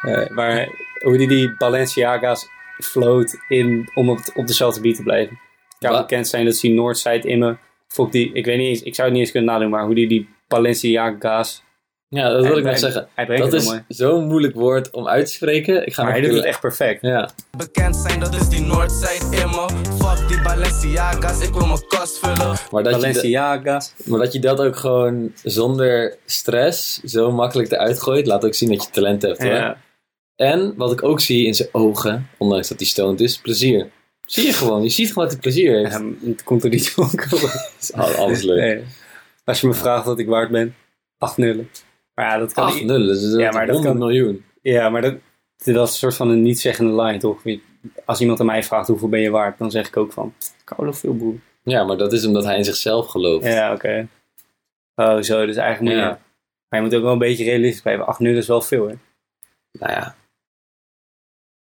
[0.00, 0.68] Eh, maar
[1.04, 5.38] hoe die die Balenciaga's float in, om op, op dezelfde beat te blijven.
[5.78, 7.56] Ik bekend zijn dat ze die Noordside in me...
[7.94, 9.94] Fok die, ik weet niet eens, ik zou het niet eens kunnen nadoen, maar hoe
[9.94, 11.62] die die Balenciaga's...
[12.08, 13.08] Ja, dat wil ik nog zeggen.
[13.14, 15.86] Hij brengt Dat het is zo'n moeilijk woord om uit te spreken.
[15.86, 17.02] Ik ga Maar hij doet het echt perfect.
[17.02, 19.66] Ja, Bekend zijn, dat is die Noordzijde in me.
[19.98, 22.56] Fuck die Balenciaga's, ik wil mijn kast vullen.
[22.70, 23.94] maar dat, je, Balenciaga's.
[23.96, 28.54] da- maar dat je dat ook gewoon zonder stress zo makkelijk eruit gooit, laat ook
[28.54, 29.42] zien dat je talent hebt.
[29.42, 29.52] Hoor.
[29.52, 29.76] Ja.
[30.36, 33.90] En wat ik ook zie in zijn ogen, ondanks dat hij stoned is, plezier.
[34.30, 35.94] Zie je gewoon, je ziet gewoon dat hij plezier heeft.
[35.94, 38.58] Ehm, het komt er niet zo Dat is al- alles leuk.
[38.58, 38.84] Nee.
[39.44, 40.74] Als je me vraagt wat ik waard ben,
[41.18, 41.70] acht nullen.
[42.14, 42.84] Maar ja, dat kan Acht niet.
[42.84, 44.44] nullen, dat Ja, maar dat 100 kan- miljoen.
[44.62, 45.14] Ja, maar dat,
[45.56, 47.42] dat is een soort van een niet-zeggende line, toch?
[48.04, 50.92] Als iemand aan mij vraagt hoeveel ben je waard, dan zeg ik ook van, koude
[50.92, 51.34] veel broer.
[51.62, 53.46] Ja, maar dat is omdat hij in zichzelf gelooft.
[53.46, 54.08] Ja, oké.
[54.94, 56.08] Oh, zo, dus eigenlijk moet je...
[56.08, 56.20] Ja.
[56.68, 58.06] Maar je moet ook wel een beetje realistisch blijven.
[58.06, 58.94] 8 nul is wel veel, hè.
[59.72, 60.16] Nou ja,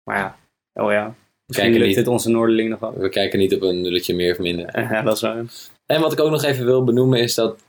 [0.04, 0.38] Maar ja,
[0.84, 1.16] oh ja.
[1.46, 1.96] Misschien Kijken lukt niet.
[1.96, 2.94] het onze Noorderling nog wel.
[2.98, 4.70] we kijken niet op een nulletje meer of minder.
[4.92, 5.46] Ja, dat is wel...
[5.86, 7.60] En wat ik ook nog even wil benoemen is dat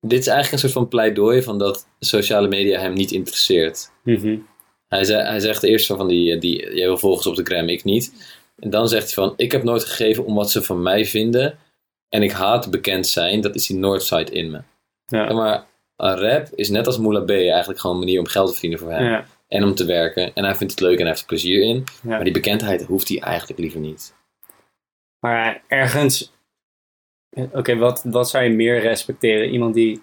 [0.00, 3.90] dit is eigenlijk een soort van pleidooi van dat sociale media hem niet interesseert.
[4.02, 4.36] Mhm.
[4.88, 7.84] Hij, zei, hij zegt eerst van die, die, jij wil volgers op de gram, ik
[7.84, 8.12] niet.
[8.58, 11.58] En dan zegt hij van, ik heb nooit gegeven om wat ze van mij vinden.
[12.08, 14.60] En ik haat bekend zijn, dat is die Northside in me.
[15.06, 15.24] Ja.
[15.28, 18.46] Ja, maar een rap is net als Moula B eigenlijk gewoon een manier om geld
[18.46, 19.04] te verdienen voor hem.
[19.04, 19.26] Ja.
[19.48, 20.34] En om te werken.
[20.34, 21.84] En hij vindt het leuk en hij heeft er plezier in.
[22.02, 22.08] Ja.
[22.08, 24.14] Maar die bekendheid hoeft hij eigenlijk liever niet.
[25.18, 26.32] Maar ergens...
[27.52, 29.50] Oké, wat, wat zou je meer respecteren?
[29.50, 30.02] Iemand die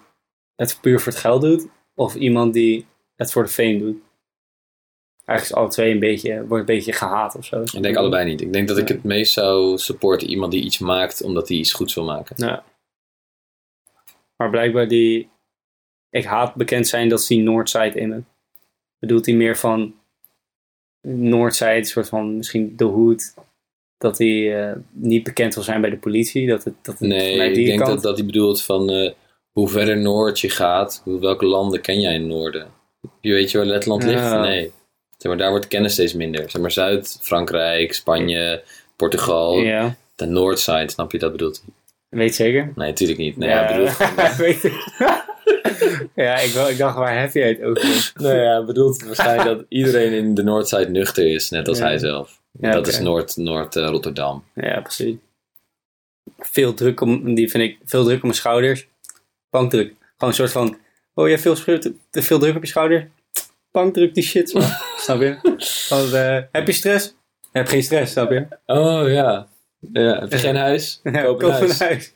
[0.55, 1.67] het puur voor het geld doet?
[1.95, 3.97] Of iemand die het voor de fame doet?
[5.25, 7.61] Eigenlijk is alle twee een beetje, wordt een beetje gehaat of zo.
[7.61, 8.41] Ik denk allebei niet.
[8.41, 11.73] Ik denk dat ik het meest zou supporten iemand die iets maakt omdat hij iets
[11.73, 12.35] goeds wil maken.
[12.39, 12.63] Ja.
[14.35, 15.29] Maar blijkbaar die...
[16.09, 18.23] Ik haat bekend zijn, dat is die Noordside in me.
[19.01, 19.93] Bedoelt hij meer van...
[21.07, 23.33] Noordside, een soort van misschien de hoed.
[23.97, 26.47] Dat hij eh, niet bekend wil zijn bij de politie.
[26.47, 29.11] Dat het, dat het Nee, ik denk kant- dat, dat hij bedoelt van eh,
[29.51, 32.67] hoe verder noord je gaat, hoe, welke landen ken jij in het noorden?
[33.21, 34.19] Je weet je waar Letland ligt?
[34.19, 34.41] Ja.
[34.41, 34.71] Nee.
[35.17, 36.49] Zeg maar, daar wordt kennis steeds minder.
[36.49, 38.63] Zeg maar Zuid, Frankrijk, Spanje,
[38.95, 41.63] Portugal, Ja, de Noordside, snap je dat bedoelt?
[42.09, 42.19] hij?
[42.19, 42.71] weet zeker.
[42.75, 43.37] Nee, natuurlijk niet.
[43.37, 44.73] Nee, ja, hij bedoelt, weet ik.
[46.15, 48.11] Ja, ik, ik dacht, waar heb je het over?
[48.15, 51.83] nee, hij bedoelt waarschijnlijk dat iedereen in de Noordside nuchter is, net als Ja.
[51.85, 52.39] hij zelf.
[52.59, 54.43] Ja, dat is Noord, Noord Rotterdam.
[54.55, 55.15] Ja, precies.
[56.37, 58.87] Veel druk om, die vind ik, veel druk op mijn schouders.
[59.49, 59.87] Bankdruk.
[59.87, 60.77] Gewoon een soort van,
[61.13, 63.09] oh je hebt veel, te veel druk op je schouder?
[63.71, 64.49] Bankdruk die shit,
[64.97, 65.37] snap je?
[65.89, 67.15] Want, eh, heb je stress?
[67.51, 68.47] Heb geen stress, snap je?
[68.65, 69.47] Oh ja.
[69.93, 70.99] ja heb je geen huis?
[71.03, 71.79] Ja, Koop een huis.
[71.79, 72.13] huis.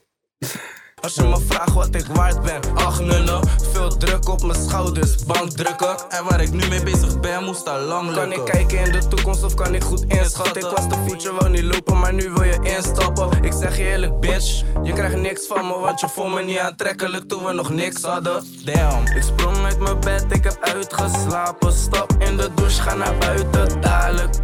[1.06, 3.48] Als je me vraagt wat ik waard ben, acht nullen.
[3.74, 6.10] Veel druk op mijn schouders, bankdrukken.
[6.10, 8.30] En waar ik nu mee bezig ben, moest al lang lukken.
[8.30, 10.56] Kan ik kijken in de toekomst of kan ik goed inschatten?
[10.56, 13.44] Ik was de future, wou niet lopen, maar nu wil je instappen.
[13.44, 16.58] Ik zeg je eerlijk, bitch, je krijgt niks van me, want je vond me niet
[16.58, 18.44] aantrekkelijk toen we nog niks hadden.
[18.63, 21.74] Damn, ik sprong uit mijn bed, ik heb uitgeslapen.
[21.74, 24.36] Stap in de douche, ga naar buiten, dadelijk.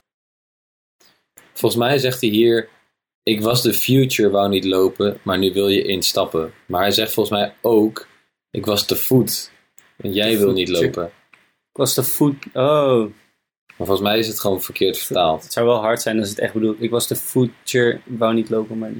[1.53, 2.69] Volgens mij zegt hij hier:
[3.23, 6.53] Ik was de future, wou niet lopen, maar nu wil je instappen.
[6.65, 8.07] Maar hij zegt volgens mij ook:
[8.51, 9.51] Ik was te voet,
[9.97, 11.05] en jij wil niet lopen.
[11.71, 12.45] Ik was de voet...
[12.53, 12.99] Oh,
[13.77, 15.43] Maar volgens mij is het gewoon verkeerd vertaald.
[15.43, 16.81] het zou wel hard zijn als het echt bedoelt.
[16.81, 18.91] Ik was de future, wou niet lopen, maar...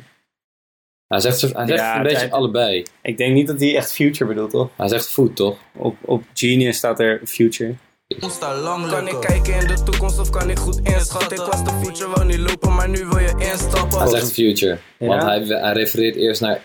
[1.08, 2.84] Hij zegt, hij zegt Ja, een beetje hij- allebei.
[3.02, 4.70] Ik denk niet dat hij echt future bedoelt, toch?
[4.78, 5.58] Hij zegt voet, toch?
[5.78, 7.76] Op, op Genius staat er future.
[8.90, 11.32] Kan ik kijken in de toekomst of kan ik goed inschatten?
[11.32, 13.98] Ik was de future, wou niet lopen, maar nu wil je instappen.
[14.00, 14.78] Hij zegt future.
[14.98, 15.08] Ja?
[15.08, 16.62] Want hij, hij refereert eerst naar.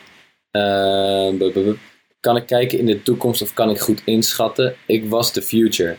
[0.51, 1.77] eh, bu- bu- bu-
[2.21, 4.75] kan ik kijken in de toekomst of kan ik goed inschatten?
[4.87, 5.97] Ik was de future.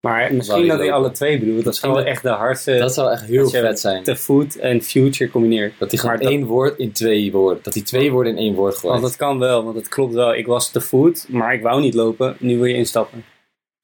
[0.00, 1.64] Maar misschien dat hij alle twee bedoelt.
[1.64, 2.76] Dat zou echt de hardste...
[2.76, 4.04] Dat zou echt heel dat je vet zijn.
[4.04, 5.72] De food en future combineert.
[5.78, 7.62] Dat hij gewoon Maar dat- één woord in twee woorden.
[7.62, 8.92] Dat hij twee woorden in één woord gooit.
[8.92, 10.34] Want dat kan wel, want het klopt wel.
[10.34, 12.36] Ik was te voet, maar ik wou niet lopen.
[12.38, 13.24] Nu wil je instappen.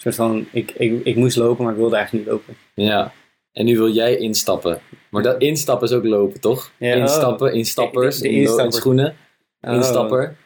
[0.02, 2.56] Een soort van, ik, ik, ik moest lopen, maar ik wilde eigenlijk niet lopen.
[2.74, 3.12] Ja.
[3.52, 4.80] En nu wil jij instappen.
[5.10, 6.72] Maar dat instappen is ook lopen, toch?
[6.76, 8.72] Ja, instappen, instappers, De- de in, in instapper.
[8.72, 9.16] schoenen.
[9.60, 9.74] Oh.
[9.74, 10.36] Instapper.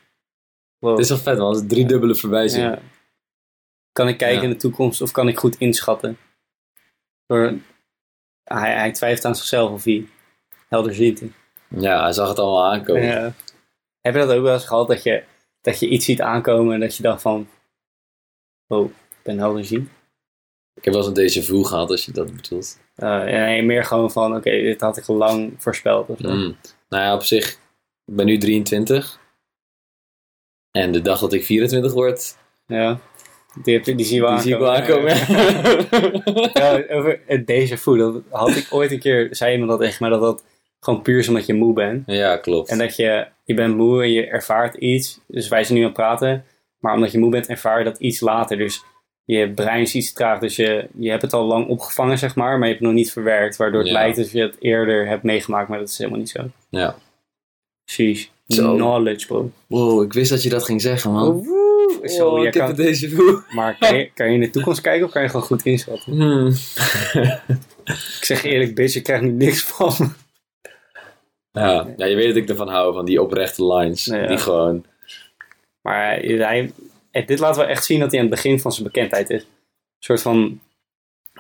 [0.79, 0.91] Wow.
[0.91, 1.53] Het is wel vet, man.
[1.53, 2.65] Dat is drie dubbele verwijzing.
[2.65, 2.79] Ja.
[3.93, 4.43] Kan ik kijken Ja.
[4.43, 6.19] in de toekomst of kan ik goed inschatten?
[7.27, 7.55] Door,
[8.45, 10.07] hij, hij twijfelt aan zichzelf of hij
[10.69, 11.23] helder ziet.
[11.69, 13.03] Ja, hij zag het allemaal aankomen.
[13.03, 13.33] Ja.
[14.01, 15.23] Heb je dat ook wel eens gehad dat je,
[15.61, 17.49] dat je iets ziet aankomen en dat je dacht van,
[18.67, 18.91] oh,
[19.25, 19.91] ik ben helder zien?
[20.75, 22.79] Ik heb wel eens een déjà vu gehad, als je dat bedoelt.
[22.97, 26.09] Uh, ja, nee, meer gewoon van, oké, dit had ik al lang voorspeld.
[26.09, 26.19] Of.
[26.19, 26.57] Mm.
[26.89, 27.51] Nou ja, op zich,
[28.05, 29.21] ik ben nu 23.
[30.71, 32.99] En de dag dat ik 24 word, Ja,
[33.63, 35.13] die, heb die zie je wel die aankomen.
[35.13, 36.53] aankomen.
[36.55, 39.97] Ja, over het déjà vu, dat had ik ooit een keer, zei iemand dat tegen
[40.01, 40.45] mij, dat dat
[40.81, 42.03] gewoon puur is omdat je moe bent.
[42.07, 42.69] ja, klopt.
[42.71, 45.21] En dat je, je bent moe en je ervaart iets.
[45.27, 46.45] Dus wij zijn nu aan het praten.
[46.79, 48.57] Maar omdat je moe bent, ervaar je dat iets later.
[48.59, 48.83] Dus
[49.25, 50.39] je brein is iets traag.
[50.39, 52.51] Dus je, je hebt het al lang opgevangen, zeg maar.
[52.59, 53.57] Maar je hebt het nog niet verwerkt.
[53.57, 53.95] Waardoor het Ja.
[53.95, 55.69] lijkt alsof je het eerder hebt meegemaakt.
[55.69, 56.45] Maar dat is helemaal niet zo.
[56.69, 56.97] Ja.
[57.85, 58.31] Precies.
[58.49, 58.75] Zo.
[58.75, 59.51] Knowledge, bro.
[59.67, 61.29] Wow, ik wist dat je dat ging zeggen, man.
[61.29, 61.63] Oh, woe.
[62.09, 63.39] Zo, Oh, ik heb kan, een déjà vu.
[63.55, 66.13] maar kan je, kan je in de toekomst kijken of kan je gewoon goed inschatten?
[66.13, 66.47] Hmm.
[67.85, 70.09] Ik zeg je eerlijk, bitch, je krijgt nu niks van me.
[71.61, 71.87] Ja.
[71.97, 74.05] ja, je weet dat ik ervan hou, van die oprechte lines.
[74.05, 74.27] Ja.
[74.27, 74.85] Die gewoon...
[75.83, 76.73] Maar hij,
[77.27, 79.43] dit laat wel echt zien dat hij aan het begin van zijn bekendheid is.
[79.43, 79.49] Een
[79.99, 80.61] soort van.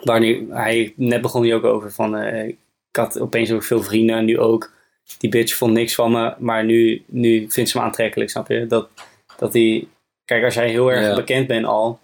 [0.02, 2.16] Waar nu, hij, net begon hij ook over van.
[2.16, 2.56] eh, ik
[3.00, 4.72] had opeens ook veel vrienden en nu ook.
[5.18, 8.66] Die bitch vond niks van me, maar nu, nu vindt ze me aantrekkelijk, snap je?
[8.66, 8.88] Dat,
[9.36, 9.88] dat die,
[10.24, 11.14] kijk, als jij heel erg Ja.
[11.14, 11.98] bekend bent al,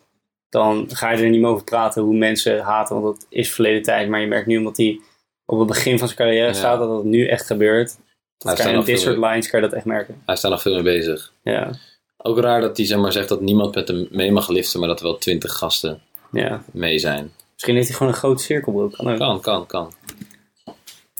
[0.48, 3.82] dan ga je er niet meer over praten hoe mensen haten, want dat is verleden
[3.82, 4.08] tijd.
[4.08, 5.00] Maar je merkt nu, omdat hij
[5.46, 6.52] op het begin van zijn carrière Ja.
[6.52, 7.88] staat, dat dat nu echt gebeurt.
[7.90, 7.98] Hij
[8.38, 10.22] Dat kan staat je in dit soort lines kan je dat echt merken.
[10.26, 11.32] Hij is daar nog veel mee bezig.
[11.42, 11.70] Ja,
[12.22, 14.88] Ook raar dat hij zeg maar, zegt dat niemand met hem mee mag liften, maar
[14.88, 16.00] dat er wel twintig gasten
[16.32, 16.62] ja.
[16.72, 17.32] mee zijn.
[17.52, 18.92] Misschien heeft hij gewoon een grote cirkelbroek.
[18.92, 19.18] Kan.
[19.18, 19.92] Kan, kan, kan.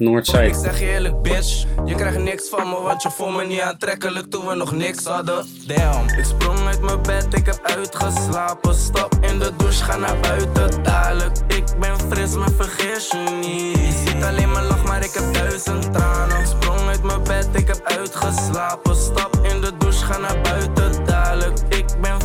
[0.01, 0.53] Ik Noordzij.
[0.53, 1.65] zeg je eerlijk, bitch.
[1.85, 5.05] Je krijgt niks van me, want je vond me niet aantrekkelijk toen we nog niks
[5.05, 5.47] hadden.
[5.67, 6.09] Damn.
[6.19, 8.75] Ik sprong uit mijn bed, ik heb uitgeslapen.
[8.75, 11.37] Stap in de douche, ga naar buiten dadelijk.
[11.49, 13.77] Ik ben fris, maar vergeet je niet.
[13.77, 16.41] Je ziet alleen maar lach, maar ik heb duizend tranen.
[16.41, 18.97] Ik sprong uit mijn bed, ik heb uitgeslapen.
[18.97, 20.73] Stap in de douche, ga naar buiten.
[20.75, 20.80] Ik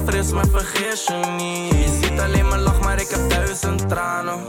[0.05, 1.83] fris, maar vergeet je niet.
[1.83, 4.39] Je ziet alleen maar lach, maar ik heb duizend tranen.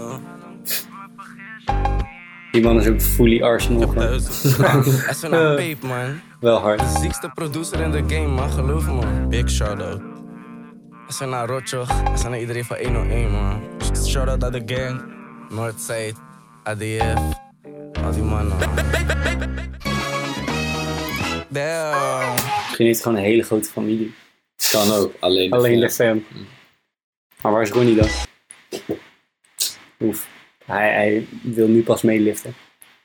[2.53, 3.87] Die man is ook fully Arsenal.
[3.87, 3.95] man.
[3.95, 6.21] Duizend naar Peep, man.
[6.41, 6.79] Wel hard.
[6.79, 8.51] De ziekste producer in de game, man.
[8.51, 9.27] Geloof me.
[9.29, 10.01] Big shout-out.
[11.07, 12.03] We zijn naar Rotjoch.
[12.03, 13.63] We zijn naar iedereen van 101, man.
[14.07, 15.03] Shout-out aan de gang.
[15.51, 16.19] Noordzijde.
[16.63, 17.15] ADF.
[18.05, 18.57] Al die mannen.
[21.49, 22.33] Damn.
[22.33, 24.15] Misschien heeft hij gewoon een hele grote familie.
[24.71, 25.13] Kan ook.
[25.21, 26.25] Alleen de Alleen de fam.
[26.31, 26.47] fam.
[27.43, 28.09] Maar waar is Ronnie dan?
[30.01, 30.29] Oef.
[30.65, 32.55] Hij, hij wil nu pas meeliften.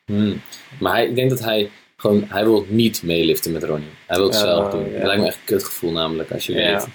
[0.06, 0.42] Hmm.
[0.80, 3.90] Maar hij, ik denk dat hij gewoon, hij wil niet meeliften met Ronnie.
[4.08, 4.90] Hij wil het zelf doen.
[4.90, 4.96] ja.
[4.96, 6.74] Het lijkt me echt een kutgevoel namelijk, als je Ja.
[6.74, 6.88] weet.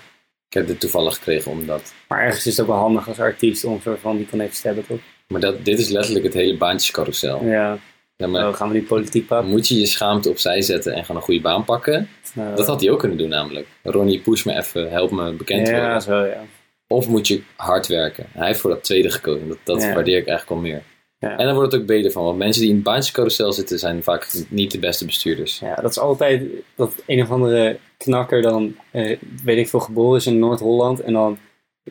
[0.49, 1.95] Ik heb dit toevallig gekregen omdat.
[2.09, 4.87] Maar ergens is het ook wel handig als artiest om van die connectie te hebben,
[4.87, 4.99] toch?
[5.29, 7.45] Maar dat, dit is letterlijk het hele baantjescarousel.
[7.45, 7.79] Ja.
[8.17, 9.51] Ja, maar Dan gaan we die politiek pakken.
[9.51, 12.09] moet je je schaamte opzij zetten en gewoon een goede baan pakken?
[12.35, 13.67] Nou, Dat had hij ook kunnen doen namelijk.
[13.83, 16.03] Ronnie, push me even, help me bekend Ja, worden.
[16.03, 16.43] zo ja.
[16.89, 18.27] Of moet je hard werken?
[18.33, 19.49] Hij heeft voor dat tweede gekozen.
[19.49, 19.95] Dat, dat Ja.
[19.95, 20.83] waardeer ik eigenlijk al meer.
[21.19, 21.37] Ja.
[21.37, 22.25] En dan wordt het ook beter van.
[22.25, 25.59] Want mensen die in het baantjescarousel zitten zijn vaak niet de beste bestuurders.
[25.59, 26.43] Ja, dat is altijd
[26.75, 31.01] dat een of andere knakker dan, eh, weet ik veel, geboren is in Noord-Holland.
[31.01, 31.39] En dan,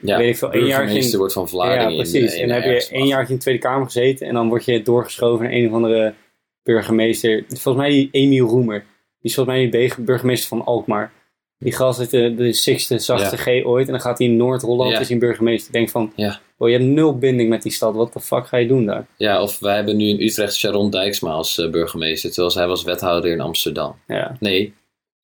[0.01, 1.89] Ja, Weet ik veel, één jaar burgemeester ging- wordt van Vlaardingen.
[1.89, 2.33] ja precies.
[2.33, 4.27] in- in en dan heb je één jaar in de Tweede Kamer gezeten.
[4.27, 6.13] En dan word je doorgeschoven naar een of andere
[6.63, 7.43] burgemeester.
[7.47, 8.79] Volgens mij die Emiel Roemer.
[8.79, 8.85] Die
[9.31, 11.11] is volgens mij die burgemeester van Alkmaar.
[11.59, 13.85] Die gast is de, de sixte, zachtste G ooit.
[13.85, 14.99] En dan gaat hij in Noord-Holland, Ja.
[14.99, 15.67] is hij burgemeester.
[15.67, 16.39] Ik denk van, Ja.
[16.57, 17.95] oh, je hebt nul binding met die stad.
[17.95, 19.05] Wat de fuck ga je doen daar?
[19.17, 22.29] Ja, of wij hebben nu in Utrecht Sharon Dijksma als eh, burgemeester.
[22.29, 23.95] Terwijl zij was wethouder in Amsterdam.
[24.07, 24.35] Ja.
[24.39, 24.73] Nee,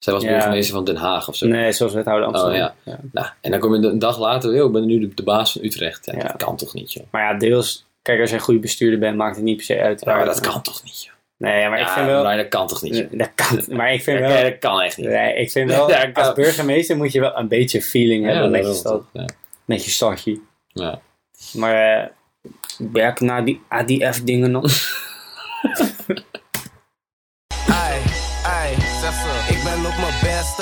[0.03, 1.47] zij was burgemeester van Den Haag of zo.
[1.47, 2.61] Nee, zoals wethouder Amsterdam.
[2.61, 2.99] Oh, ja.
[3.11, 5.51] Nou, en dan kom je een dag later, yo, ik ben nu de, de baas
[5.51, 6.05] van Utrecht.
[6.05, 7.03] Dat kan toch niet, joh.
[7.11, 7.85] Maar ja, deels...
[8.01, 10.01] Kijk, als je een goede bestuurder bent, maakt het niet per se uit.
[10.05, 11.13] Ja, maar dat kan toch niet, joh.
[11.37, 12.23] Nee, maar ik vind wel...
[12.23, 13.07] Dat kan toch niet, joh.
[13.11, 14.43] Dat kan, maar ik vind wel...
[14.43, 15.07] dat kan echt niet.
[15.07, 18.73] Nee, ik vind wel, als burgemeester moet je wel een beetje feeling hebben met, je
[18.73, 19.03] stad,
[19.65, 20.39] met je stadje.
[20.67, 21.01] Ja.
[21.53, 22.07] Maar eh
[22.91, 24.63] werk naar die ADF-dingen nog.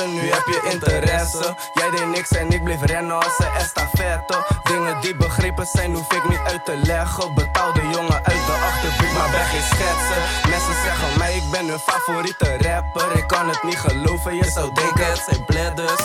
[0.08, 1.56] nu heb je interesse.
[1.74, 4.38] Jij deed niks en ik bleef rennen als een estafette.
[4.64, 7.34] Dingen die begrepen zijn, hoef ik niet uit te leggen.
[7.36, 10.22] Betaalde jongen uit de achterbuurt, maar ben geen schetsen.
[10.50, 13.18] Mensen zeggen mij, ik ben hun favoriete rapper.
[13.18, 16.02] Ik kan het niet geloven, je zou denken het zijn bladders.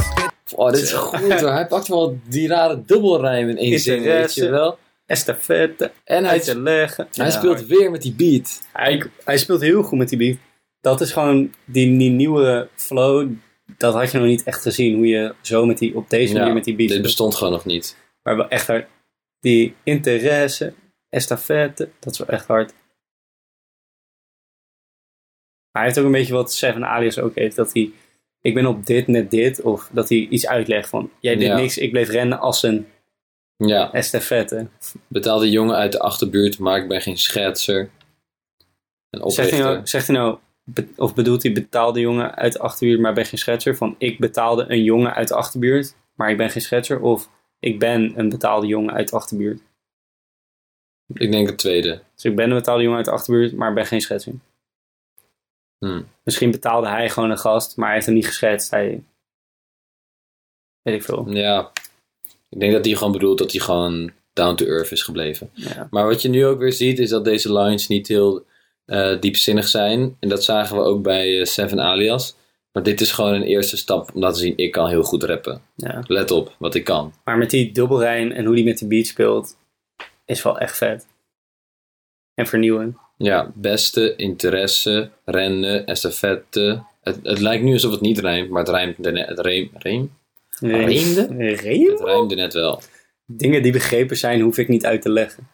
[0.55, 1.53] Oh, dit is goed hoor.
[1.53, 4.79] Hij pakt wel die rare dubbelrijm in één zin, weet je wel.
[5.07, 7.09] Estafette, En hij, uit te leggen.
[7.13, 8.61] hij Ja, speelt weer met die beat.
[8.73, 10.37] Hij, hij speelt heel goed met die beat.
[10.81, 13.29] Dat is gewoon die, die nieuwe flow.
[13.77, 14.95] Dat had je nog niet echt gezien.
[14.97, 17.53] Hoe je zo met die, op deze Ja, manier met die beat Dit bestond gewoon
[17.53, 17.97] nog niet.
[18.23, 18.89] Maar wel echt hard.
[19.41, 20.75] Die interesse,
[21.09, 22.73] estafette, dat is wel echt hard.
[25.71, 27.57] Hij heeft ook een beetje wat Seven Alias ook heeft.
[27.57, 27.91] Dat hij,
[28.41, 29.61] ik ben op dit, net dit.
[29.63, 31.57] Of dat hij iets uitlegt van, jij deed Ja.
[31.57, 32.87] niks, ik bleef rennen als een
[33.57, 34.67] Ja, estafette.
[35.07, 37.91] betaalde jongen uit de achterbuurt, maar ik ben geen schetser.
[39.11, 39.59] Zegt hij, oprichter.
[39.59, 43.27] nou, zegt hij nou, be- of bedoelt hij betaalde jongen uit de achterbuurt, maar ben
[43.27, 43.77] geen schetser?
[43.77, 47.01] Van, ik betaalde een jongen uit de achterbuurt, maar ik ben geen schetser?
[47.01, 49.61] Of, ik ben een betaalde jongen uit de achterbuurt.
[51.15, 52.03] Ik denk het tweede.
[52.15, 54.33] Dus ik ben een betaalde jongen uit de achterbuurt, maar ben geen schetser.
[55.79, 56.09] Hmm.
[56.23, 58.71] Misschien betaalde hij gewoon een gast, maar hij heeft hem niet geschetst.
[58.71, 59.03] Hij...
[60.83, 61.31] Weet ik veel.
[61.31, 61.73] Ja,
[62.49, 65.51] ik denk dat hij gewoon bedoelt dat hij gewoon down to earth is gebleven.
[65.53, 65.89] Ja.
[65.91, 68.45] Maar wat je nu ook weer ziet, is dat deze lines niet heel
[68.87, 70.17] eh, diepzinnig zijn.
[70.21, 72.37] En dat zagen we ook bij eh, Seven Alias.
[72.73, 75.63] Maar dit is gewoon een eerste stap om laten zien, ik kan heel goed rappen.
[75.77, 76.03] Ja.
[76.07, 77.13] Let op, wat ik kan.
[77.25, 79.57] Maar met die dubbelrijm en hoe die met die beat speelt,
[80.25, 81.07] is wel echt vet.
[82.35, 82.97] En vernieuwend.
[83.17, 86.83] Ja, beste, interesse, rennen, estafette.
[87.03, 89.29] Het, het lijkt nu alsof het niet rijmt, maar het rijmt net.
[89.29, 90.13] Het reem, reem?
[90.61, 91.27] Reemde?
[91.55, 91.91] Reem?
[91.91, 92.81] Het rijmde net wel.
[93.27, 95.49] Dingen die begrepen zijn, hoef ik niet uit te leggen.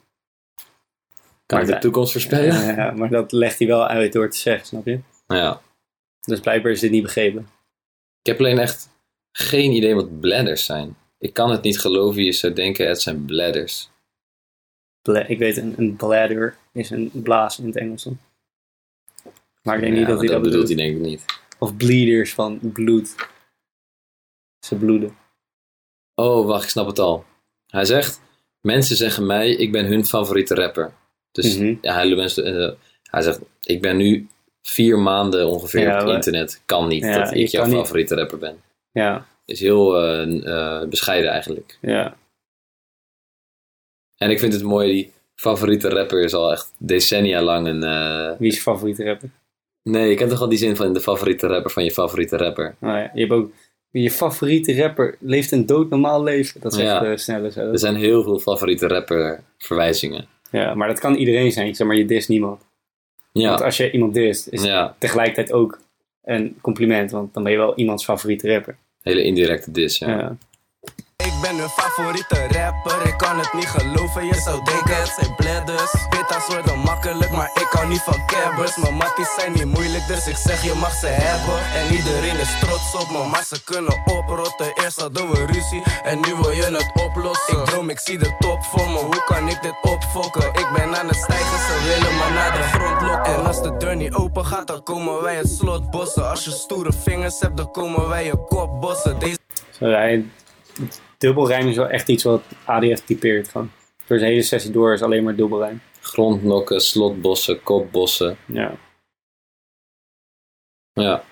[1.51, 2.65] Kan ik de dat- toekomst voorspellen?
[2.77, 5.01] Ja, maar dat legt hij wel uit door te zeggen, snap je?
[5.27, 5.61] ja.
[6.21, 7.49] Dus blijkbaar is dit niet begrepen.
[8.21, 8.89] Ik heb alleen echt
[9.33, 10.97] geen idee wat bladders zijn.
[11.19, 13.91] Ik kan het niet geloven, je zou denken het zijn bladders.
[15.03, 18.03] Bla- ik weet, een, een bladder is een blaas in het Engels.
[18.05, 18.19] dan.
[19.63, 20.81] Maar ik denk niet Ja, dat hij dat bedoelt bedoelt.
[20.81, 21.25] hij denk ik niet.
[21.59, 23.15] Of bleeders van bloed.
[24.67, 25.17] Ze bloeden.
[26.15, 27.25] Oh, wacht, ik snap het al.
[27.67, 28.21] Hij zegt,
[28.61, 30.93] mensen zeggen mij, ik ben hun favoriete rapper.
[31.33, 31.75] Dus Mhm.
[31.81, 32.71] ja, hij, mensen, eh,
[33.11, 34.27] hij zegt, ik ben nu
[34.63, 36.63] vier maanden ongeveer Ja, op het internet.
[36.67, 38.57] Kan niet Ja, dat ik jouw niet- favoriete rapper ben.
[38.93, 41.79] Ja, Is heel eh, eh, bescheiden eigenlijk.
[41.81, 42.17] ja.
[44.17, 47.81] En ik vind het mooi, die favoriete rapper is al echt decennia lang een...
[48.39, 49.31] Wie is je favoriete rapper?
[49.83, 52.77] Nee, je kent toch al die zin van de favoriete rapper van je favoriete rapper.
[52.79, 53.51] Nou ja, je hebt ook...
[53.91, 56.61] Je favoriete rapper leeft een doodnormaal leven.
[56.61, 57.05] Dat zegt Ja.
[57.05, 57.61] eh Snelle zo.
[57.61, 60.27] Er zijn heel veel favoriete rapper verwijzingen.
[60.51, 61.75] Ja, maar dat kan iedereen zijn.
[61.75, 62.61] Zeg maar, je dis niemand.
[63.33, 65.81] Want Ja, als je iemand dist, is het tegelijkertijd ook
[66.25, 67.11] een compliment.
[67.11, 68.77] Want dan ben je wel iemands favoriete rapper.
[69.03, 70.09] hele indirecte dis, ja.
[70.09, 70.37] Ja.
[71.29, 75.35] Ik ben hun favoriete rapper, ik kan het niet geloven, je zou denken het zijn
[75.35, 75.93] bladders.
[76.09, 78.77] Pitta's worden makkelijk, maar ik hou niet van cabbers.
[78.77, 81.59] Mijn matties zijn niet moeilijk, dus ik zeg je mag ze hebben.
[81.79, 84.73] En iedereen is trots op me, maar ze kunnen oprotten.
[84.75, 87.59] Eerst hadden we ruzie, en nu wil je het oplossen.
[87.59, 90.49] Ik droom, ik zie de top voor me, hoe kan ik dit opfokken?
[90.49, 93.35] Ik ben aan het stijgen, ze willen me naar de grond lokken.
[93.35, 96.31] En als de deur niet open gaat, dan komen wij het slot bossen.
[96.31, 99.19] Als je stoere vingers hebt, dan komen wij je kop bossen.
[99.19, 99.39] Deze
[101.21, 103.49] dubbelrijm is wel echt iets wat ADF typeert.
[103.49, 103.71] Gewoon.
[104.07, 105.81] Door zijn hele sessie door is alleen maar dubbelrijm.
[106.01, 108.39] Grondnokken, slotbossen, kopbossen.
[108.47, 108.79] Ja.
[110.93, 111.25] Ja,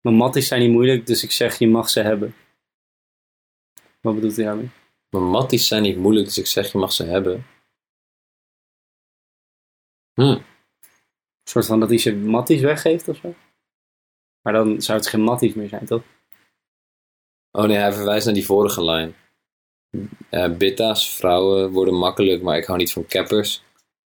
[0.00, 2.34] Mijn matties zijn niet moeilijk, dus ik zeg je mag ze hebben.
[4.00, 4.70] Wat bedoelt hij daarmee?
[5.10, 7.46] maar matties zijn niet moeilijk, dus ik zeg je mag ze hebben.
[10.14, 10.44] Hm, Een
[11.44, 13.34] soort van dat hij zijn matties weggeeft of zo?
[14.42, 16.02] Maar dan zou het geen matties meer zijn, toch?
[17.52, 19.14] Oh nee, hij verwijst naar die vorige lijn.
[20.30, 23.62] Eh Bitta's, vrouwen worden makkelijk, maar ik hou niet van cappers.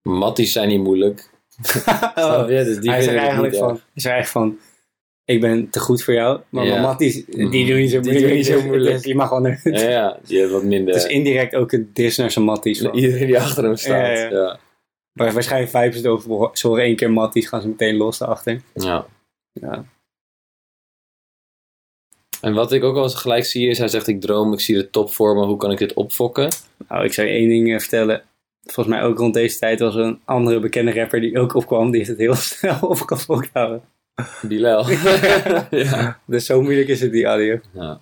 [0.01, 1.29] Matties zijn niet moeilijk.
[2.47, 2.61] Je?
[2.65, 4.57] Dus die hij het eigenlijk niet van, eigenlijk van,
[5.25, 6.81] ik ben te goed voor jou, maar Ja.
[6.81, 7.67] matties, die Mhm.
[7.67, 8.27] doen niet zo Die moeilijk.
[8.27, 9.05] doen niet zo Dus moeilijk.
[9.05, 10.93] je mag gewoon er- Ja, ja, die wat minder...
[10.93, 12.81] Het is indirect ook een dis naar zijn matties.
[12.81, 12.95] van.
[12.95, 14.31] Iedereen die achter hem staat.
[14.31, 14.59] Ja.
[15.13, 18.17] Maar waarschijnlijk vijf ze het over, ze horen één keer matties, gaan ze meteen los
[18.17, 18.61] daarachter.
[18.73, 19.05] ja.
[19.53, 19.85] Ja.
[22.41, 24.89] En wat ik ook eens gelijk zie is, hij zegt ik droom, ik zie de
[24.89, 26.49] top voor me, hoe kan ik dit opfokken?
[26.89, 28.21] Nou, ik zou je één ding eh, vertellen.
[28.63, 31.85] Volgens mij ook rond deze tijd was er een andere bekende rapper die ook opkwam.
[31.91, 33.81] Die heeft het heel snel opgefokt houden.
[34.41, 34.89] Bilal.
[35.71, 36.19] ja.
[36.25, 37.59] Dus zo moeilijk is het, die audio.
[37.73, 37.99] ja,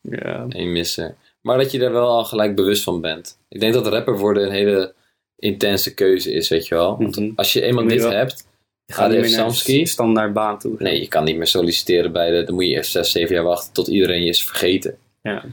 [0.00, 0.46] Ja.
[0.48, 1.14] één misser.
[1.40, 3.38] Maar dat je daar wel al gelijk bewust van bent.
[3.48, 4.94] Ik denk dat rapper worden een hele
[5.36, 6.96] intense keuze is, weet je wel.
[6.98, 7.30] Want Mhm.
[7.36, 8.46] als je eenmaal dit wel- hebt,
[8.86, 10.74] Ga niet ADF meer naar een standaard baan toe.
[10.78, 12.44] Nee, je kan niet meer solliciteren bij de...
[12.44, 14.98] Dan moet je eerst zes, zeven jaar wachten tot iedereen je is vergeten.
[15.22, 15.34] Ja.
[15.34, 15.44] Het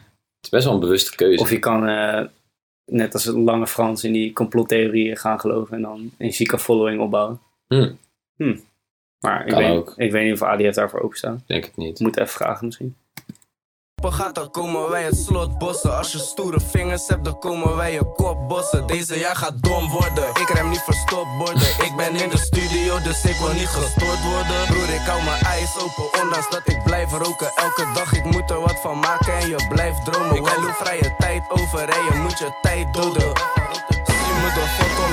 [0.41, 1.41] is best wel een bewuste keuze.
[1.41, 2.25] Of je kan, eh,
[2.85, 5.75] net als het lange Frans, in die complottheorieën gaan geloven.
[5.75, 7.39] En dan een zieke following opbouwen.
[7.67, 8.55] Hm,
[9.19, 11.39] Maar ik weet, ik weet niet of ADF daarvoor openstaat.
[11.39, 11.99] ik denk het niet.
[11.99, 12.95] Moet even vragen misschien.
[14.09, 15.97] Gaat, dan komen wij het slot bossen.
[15.97, 18.87] Als je stoere vingers hebt, dan komen wij je kop bossen.
[18.87, 21.61] Deze jaar gaat dom worden, ik rem niet verstopt worden.
[21.61, 24.65] Ik ben in de studio, dus ik wil niet gestoord worden.
[24.67, 27.51] Broer, ik hou mijn eyes open, ondanks dat ik blijf roken.
[27.55, 30.35] Elke dag, ik moet er wat van maken en je blijft dromen.
[30.35, 33.31] Ik wil hoe vrije tijd over en je moet je tijd doden.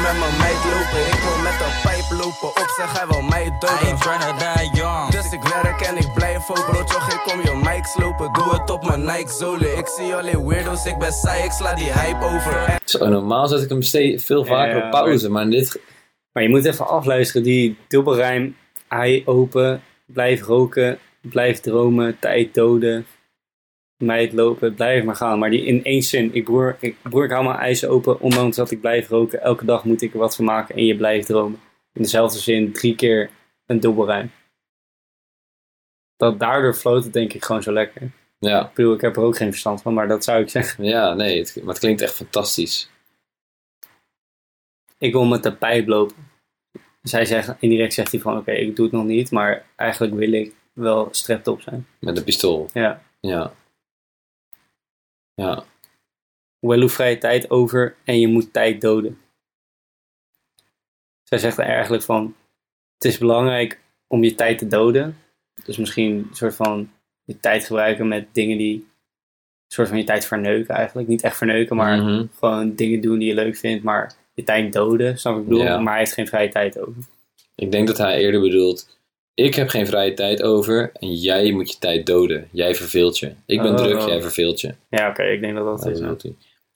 [0.02, 1.02] Met mijn meid lopen.
[1.14, 5.10] Ik wil met een pijp lopen op, zeg hij wil mij doden.
[5.10, 8.32] Dus ik werk en ik blijf ook broodje, ik kom je mic slopen.
[8.32, 9.78] Doe het op mijn Nike zolen.
[9.78, 12.78] Ik zie alleen weirdos, ik ben saai, ik sla die hype over.
[12.84, 15.80] Zo, normaal zet ik hem ste- veel vaker Ja, op pauze, maar dit...
[16.32, 17.42] Maar je moet even afluisteren.
[17.42, 18.56] Die dubbelrijm,
[18.88, 23.06] ei open, blijf roken, blijf dromen, tijd doden,
[23.98, 25.38] meid lopen, blijf maar gaan.
[25.38, 28.56] Maar die in één zin, ik broer, ik, broer, ik hou mijn eisen open, ondanks
[28.56, 29.40] dat ik blijf roken.
[29.42, 31.60] Elke dag moet ik er wat van maken en je blijft dromen.
[31.92, 33.30] In dezelfde zin, drie keer
[33.66, 34.30] een dubbelrijm.
[36.16, 38.10] Dat daardoor floot het denk ik gewoon zo lekker.
[38.38, 40.84] Ja, Ik bedoel, ik heb er ook geen verstand van, maar dat zou ik zeggen.
[40.84, 42.90] ja nee, het, maar het klinkt echt fantastisch.
[44.98, 46.16] Ik wil met de pijp lopen.
[47.10, 50.32] Hij zegt, indirect zegt hij van, oké, ik doe het nog niet, maar eigenlijk wil
[50.32, 51.86] ik wel strapped op zijn.
[52.00, 52.70] Met een pistool.
[52.72, 53.02] Ja.
[53.20, 53.52] Ja.
[55.38, 55.64] Ja.
[56.58, 59.18] Hoewel hoe vrije tijd over en je moet tijd doden.
[61.22, 62.34] Zij zegt er eigenlijk van,
[62.94, 65.16] het is belangrijk om je tijd te doden.
[65.64, 66.90] Dus misschien een soort van
[67.24, 71.08] je tijd gebruiken met dingen die, een soort van je tijd verneuken eigenlijk.
[71.08, 72.26] Niet echt verneuken, maar Mhm.
[72.38, 75.62] gewoon dingen doen die je leuk vindt, maar je tijd doden, snap ik bedoel?
[75.62, 75.78] Ja.
[75.78, 77.02] Maar hij heeft geen vrije tijd over.
[77.54, 78.97] Ik denk dat hij eerder bedoelt,
[79.46, 82.48] ik heb geen vrije tijd over en jij moet je tijd doden.
[82.52, 83.32] Jij verveelt je.
[83.46, 83.76] Ik ben Oh.
[83.76, 84.74] druk, jij verveelt je.
[84.90, 85.98] Ja, oké, ik denk dat dat Dat is.
[85.98, 86.16] ja.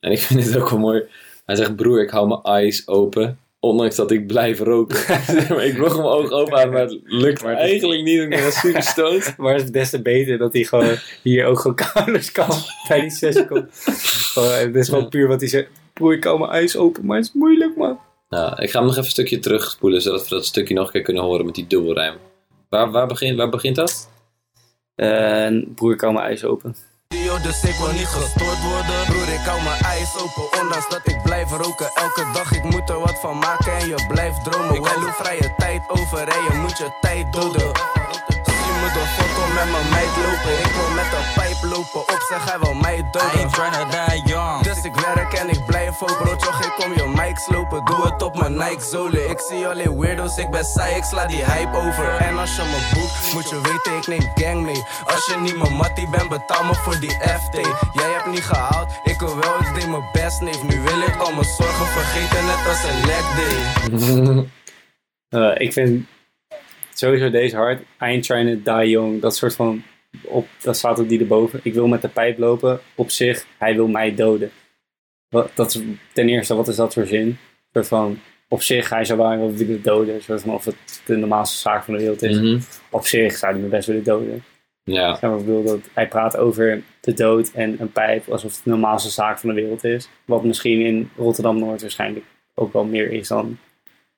[0.00, 1.02] En ik vind het ook wel mooi.
[1.46, 3.38] Hij zegt, broer, ik hou mijn eyes open.
[3.60, 4.96] Ondanks dat ik blijf roken.
[5.68, 8.20] ik wil gewoon mijn ogen open houden, maar het lukt Maar het is- eigenlijk niet.
[8.20, 9.34] Ik ben super stoned.
[9.38, 12.48] Maar het is des te beter dat hij gewoon hier ook gewoon counters kan
[12.88, 13.84] bij die sessie komt.
[14.34, 15.68] Het is gewoon puur wat hij zegt.
[15.92, 17.98] Broer, ik hou mijn ijs open, maar het is moeilijk, man.
[18.28, 20.92] Nou, ik ga hem nog even een stukje terugspoelen, zodat we dat stukje nog een
[20.92, 22.14] keer kunnen horen met die dubbelrijm.
[22.72, 24.08] Waar, waar, begint, waar begint dat?
[24.94, 26.76] En broer, ik hou mijn ijs open.
[27.42, 29.04] Dus ik wil niet gestoord worden.
[29.06, 31.90] Broer, ik hou mijn ijs open, ondanks dat ik blijf roken.
[31.94, 34.74] Elke dag, ik moet er wat van maken en je blijft dromen.
[34.74, 37.72] Ik wil vrije tijd over en je moet je tijd doden.
[38.92, 40.54] De foto met mijn meid lopen.
[40.66, 44.62] Ik wil met een pijp lopen, op zeg hij wil mij doden.
[44.62, 47.84] Dus ik werk en ik blijf ook broodje, ik kom je mic slopen.
[47.84, 49.30] Doe het op mijn Nike zolen.
[49.30, 52.16] Ik zie alleen weirdo's, ik ben saai, ik sla die hype over.
[52.16, 54.82] En als je me boekt, moet je weten, ik neem gang mee.
[55.06, 57.56] Als je niet mijn mattie bent, betaal me voor die FT.
[57.92, 60.62] Jij hebt niet gehaald, ik wil wel, ik deed mijn best, neef.
[60.62, 64.50] Nu wil ik al mijn zorgen vergeten, net als een leg day.
[65.32, 66.06] Eh, ik vind
[67.02, 67.80] sowieso deze hard.
[67.80, 69.20] I ain't trying to die young.
[69.20, 69.82] Dat soort van.
[70.22, 71.60] Op, dat staat ook die erboven.
[71.62, 72.80] Ik wil met de pijp lopen.
[72.94, 74.50] Op zich, hij wil mij doden.
[75.28, 75.80] Wat, dat is,
[76.12, 77.26] ten eerste, wat is dat voor zin?
[77.26, 77.38] Een
[77.72, 78.18] soort van.
[78.48, 80.14] Op zich, hij zou wel willen doden.
[80.14, 82.40] Een soort van of het de normaalste zaak van de wereld is.
[82.40, 82.60] Mhm.
[82.90, 84.44] Op zich zou hij me best willen doden.
[84.84, 88.70] Ja, ik bedoel dat hij praat over de dood en een pijp alsof het de
[88.70, 90.08] normaalste zaak van de wereld is.
[90.24, 92.24] Wat misschien in Rotterdam-Noord waarschijnlijk
[92.54, 93.58] ook wel meer is dan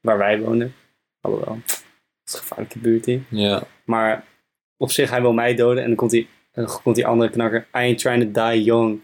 [0.01, 0.74] waar wij wonen.
[1.20, 1.59] Alhoewel,
[2.27, 3.20] is gevaarlijke buurt hier.
[3.29, 3.62] ja.
[3.85, 4.25] Maar
[4.77, 7.61] op zich, hij wil mij doden en dan komt die, dan komt die andere knakker.
[7.61, 9.01] I ain't trying to die young.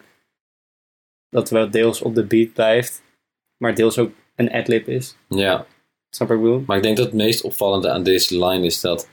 [1.28, 3.02] Dat wel deels op de beat blijft,
[3.56, 5.16] maar deels ook een adlib is.
[5.28, 5.66] ja.
[6.12, 6.62] Snap wat ik bedoel?
[6.66, 9.08] Maar ik denk dat het meest opvallende aan deze line is dat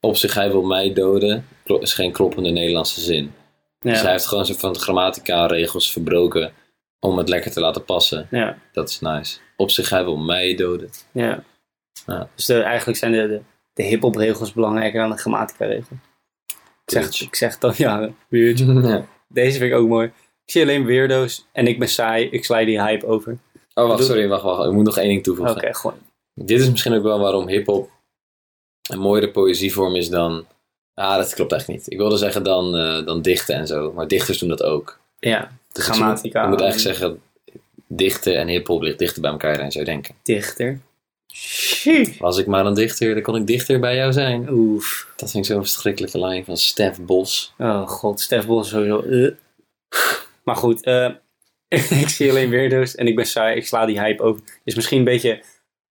[0.00, 3.32] op zich hij wil mij doden, is geen kloppende Nederlandse zin.
[3.80, 6.52] Dus hij Ja, heeft gewoon soort van grammatica regels verbroken
[7.00, 8.26] om het lekker te laten passen.
[8.30, 9.38] ja, Dat is nice.
[9.56, 10.90] Op zich hij wil mij doden.
[11.12, 11.44] ja.
[12.06, 12.28] Ja.
[12.34, 13.40] Dus de, eigenlijk zijn de, de,
[13.74, 15.96] de hip-hop regels belangrijker dan de grammatica regel.
[16.84, 18.16] Ik zeg, ik zeg het al jaren.
[18.28, 18.58] Weird.
[18.58, 19.06] Ja.
[19.28, 20.06] Deze vind ik ook mooi.
[20.44, 22.28] Ik zie alleen weirdo's en ik ben saai.
[22.30, 23.38] Ik sla die hype over.
[23.74, 24.66] Oh, wacht, sorry, wacht, wacht.
[24.66, 25.74] Ik moet nog één ding Oké, toevoegen.
[25.74, 25.96] gewoon.
[26.34, 27.90] Dit is misschien ook wel waarom hip-hop
[28.90, 30.46] een mooiere poëzievorm is dan.
[30.94, 31.90] Ah, dat klopt echt niet.
[31.90, 33.92] Ik wilde zeggen dan, eh, dan dichten en zo.
[33.92, 34.98] Maar dichters doen dat ook.
[35.18, 36.40] Ja, Dus je grammatica.
[36.40, 37.22] moet, je moet eigenlijk zeggen,
[37.86, 40.14] dichten en hip-hop ligt dichter bij elkaar dan je zou denken.
[40.22, 40.80] Dichter.
[42.18, 44.48] Was ik maar een dichter, dan kon ik dichter bij jou zijn.
[44.50, 45.12] Oef.
[45.16, 47.54] Dat vind ik zo'n verschrikkelijke lijn van Stef Bos.
[47.58, 49.02] Oh god, Stef Bos is sowieso.
[49.02, 49.30] eh.
[50.44, 51.10] Maar goed, eh,
[52.02, 53.56] ik zie alleen weirdo's en ik ben saai.
[53.56, 54.42] Ik sla die hype over.
[54.64, 55.42] Dus misschien een beetje.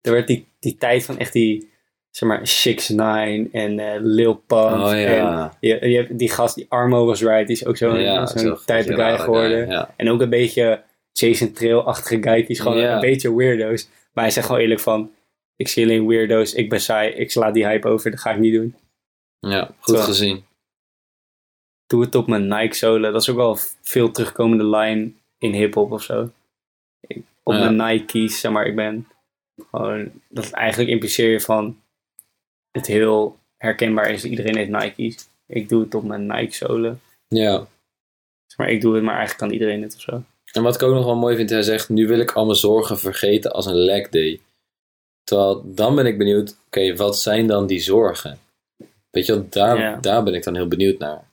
[0.01, 1.74] Er werd die, die tijd van echt die.
[2.11, 4.61] Zeg maar, 6 9 en eh, Lil Pump.
[4.61, 5.57] Oh En ja.
[5.61, 8.39] je, je hebt die gast, die Armo was right, die is ook zo'n ja, zo'n
[8.39, 9.64] zo- type zo guy geworden.
[9.64, 9.95] guy, Ja.
[9.97, 10.82] En ook een beetje
[11.12, 12.34] Jason Trail-achtige guy.
[12.34, 12.95] Die is gewoon Ja.
[12.95, 13.89] een beetje weirdo's.
[14.12, 15.11] Maar hij zegt gewoon eerlijk van...
[15.57, 18.38] Ik zie alleen weirdo's, ik ben saai, ik sla die hype over, dat ga ik
[18.38, 18.74] niet doen.
[19.38, 20.44] ja, goed gezien.
[21.86, 23.12] Doe het op mijn Nike zolen.
[23.12, 26.30] Dat is ook wel veel terugkomende line in hip-hop of zo.
[27.00, 27.70] Ik- op Ja.
[27.70, 29.09] mijn Nike's, zeg maar, ik ben
[29.70, 30.11] gewoon...
[30.28, 31.80] Dat eigenlijk impliceer je van...
[32.70, 35.28] Het heel herkenbaar is, iedereen heeft Nike's.
[35.46, 37.00] Ik doe het op mijn Nike zolen.
[37.28, 37.66] Ja.
[38.46, 40.22] Zeg maar, ik doe het, maar eigenlijk kan iedereen het of zo.
[40.52, 42.57] En wat ik ook nog wel mooi vind, hij zegt, nu wil ik al mijn
[42.57, 44.40] zorgen vergeten als een leg day.
[45.27, 48.39] Terwijl, dan ben ik benieuwd, oké, wat zijn dan die zorgen?
[49.11, 51.24] Weet je wel, daar, daar ben ik dan heel benieuwd naar.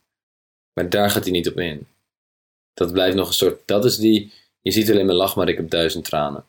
[0.74, 1.88] Maar daar gaat hij niet op in.
[2.74, 4.32] Dat blijft nog een soort, dat is die,
[4.62, 6.46] je ziet alleen mijn lach, maar ik heb duizend tranen.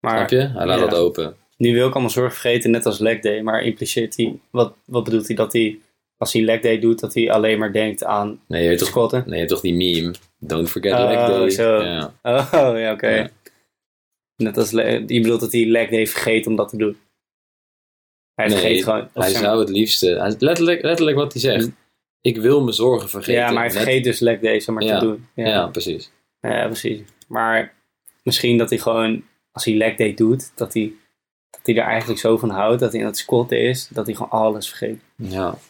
[0.00, 0.58] Maar Snap je?
[0.58, 1.36] Hij laat dat open.
[1.56, 3.40] Nu wil ik allemaal zorg vergeten, net als leg day.
[3.40, 5.36] Maar impliceert hij, wat, wat bedoelt hij?
[5.36, 5.78] Dat hij,
[6.16, 9.10] als hij leg day doet, dat hij alleen maar denkt aan Nee, je weet toch,
[9.12, 11.50] nee, je hebt toch die meme, don't forget Oh, leg day.
[11.50, 11.82] zo.
[11.82, 12.14] Ja.
[12.22, 13.08] Oh, ja, oké.
[13.08, 13.30] Ja.
[14.36, 16.96] Net als, je bedoelt dat hij leg day vergeet om dat te doen?
[18.34, 18.98] Hij Nee, vergeet gewoon...
[19.00, 21.68] Hij maar- zou het liefste, letterlijk, letterlijk wat hij zegt.
[22.20, 23.40] Ik wil mijn zorgen vergeten.
[23.40, 24.98] ja, maar hij Net- vergeet dus leg day, zeg maar, Ja.
[24.98, 25.26] te doen.
[25.34, 25.46] Ja.
[25.46, 26.10] Ja, precies.
[26.40, 27.00] Ja, precies.
[27.28, 27.74] Maar
[28.22, 30.92] misschien dat hij gewoon, als hij leg day doet, dat hij,
[31.50, 34.14] dat hij er eigenlijk zo van houdt, dat hij aan het squatten is, dat hij
[34.14, 34.98] gewoon alles vergeet.
[35.16, 35.60] Ja, dat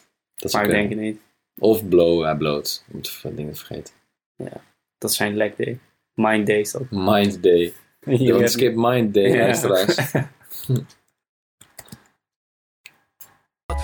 [0.41, 1.19] Maar zou ik denk het niet.
[1.59, 2.83] Of blow, hij bloot.
[2.87, 3.93] Je moet veel dingen vergeten.
[4.97, 5.79] Dat is zijn leg day.
[6.13, 6.81] Mind day is dat.
[6.89, 7.73] Mind day.
[8.07, 9.37] Je Don't hebt- skip mind day, Ja.
[9.37, 9.95] luisteraars.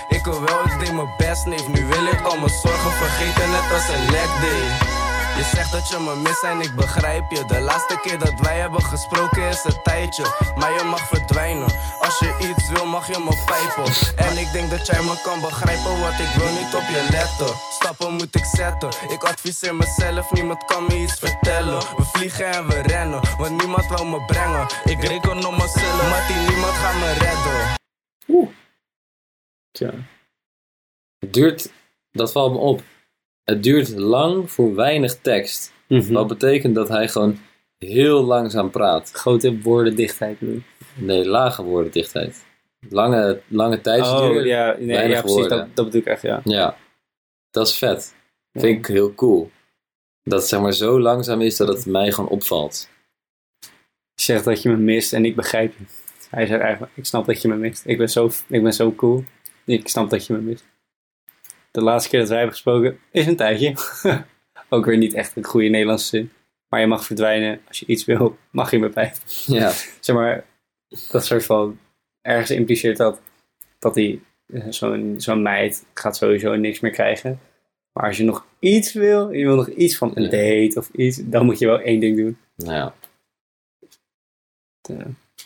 [0.10, 1.68] Ik wil wel, ik deed mijn best, neef.
[1.68, 4.93] Nu wil ik al mijn zorgen vergeten, net als een leg day.
[5.38, 7.46] Je zegt dat je me mist en ik begrijp je.
[7.46, 10.26] De laatste keer dat wij hebben gesproken is een tijdje.
[10.56, 11.72] Maar je mag verdwijnen.
[12.00, 13.94] Als je iets wil, mag je me pijpen.
[14.16, 17.56] En ik denk dat jij me kan begrijpen, want ik wil niet op je letten.
[17.72, 18.90] Stappen moet ik zetten.
[19.10, 21.80] Ik adviseer mezelf, niemand kan me iets vertellen.
[21.80, 24.68] We vliegen en we rennen, want niemand wil me brengen.
[24.86, 27.82] Ik reken op mezelf, maar die niemand gaat me redden.
[31.20, 31.72] Het duurt,
[32.12, 32.82] dat valt me op.
[33.44, 35.74] Het duurt lang voor weinig tekst.
[35.88, 36.14] Mhm.
[36.14, 37.38] Wat betekent dat hij gewoon
[37.78, 39.12] heel langzaam praat.
[39.12, 40.64] Grote woordendichtheid nu.
[40.96, 42.46] Nee, lage woordendichtheid.
[42.90, 44.40] Lange, lange tijdsduur.
[44.40, 45.40] Oh, ja, nee, weinig ja precies.
[45.40, 45.58] woorden.
[45.58, 46.42] Dat, dat bedoel ik echt, ja.
[46.44, 46.78] Ja,
[47.52, 48.16] dat is vet.
[48.52, 49.52] Vind ik heel cool.
[50.24, 52.90] Dat het zeg maar zo langzaam is dat het mij gewoon opvalt.
[54.16, 55.84] Je zegt dat je me mist en ik begrijp je.
[56.30, 57.84] Hij zegt eigenlijk, ik snap dat je me mist.
[57.86, 59.24] Ik ben zo, ik ben zo cool.
[59.66, 60.66] Ik snap dat je me mist.
[61.74, 63.74] De laatste keer dat wij hebben gesproken is een tijdje.
[64.70, 66.32] Ook weer niet echt een goede Nederlandse zin.
[66.68, 67.62] Maar je mag verdwijnen.
[67.68, 69.14] Als je iets wil, mag je me bij.
[69.46, 69.70] Ja,
[70.00, 70.46] Zeg maar,
[71.12, 71.80] dat soort van...
[72.22, 73.22] Ergens impliceert dat,
[73.80, 77.40] dat hij eh, zo'n zo'n meid gaat sowieso niks meer krijgen.
[77.94, 81.20] Maar als je nog iets wil, je wil nog iets van een date of iets,
[81.24, 82.38] dan moet je wel één ding doen.
[82.56, 82.96] nou ja.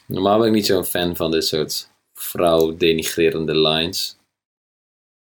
[0.05, 4.16] Normaal ben ik niet zo'n fan van dit soort vrouw-denigrerende lines.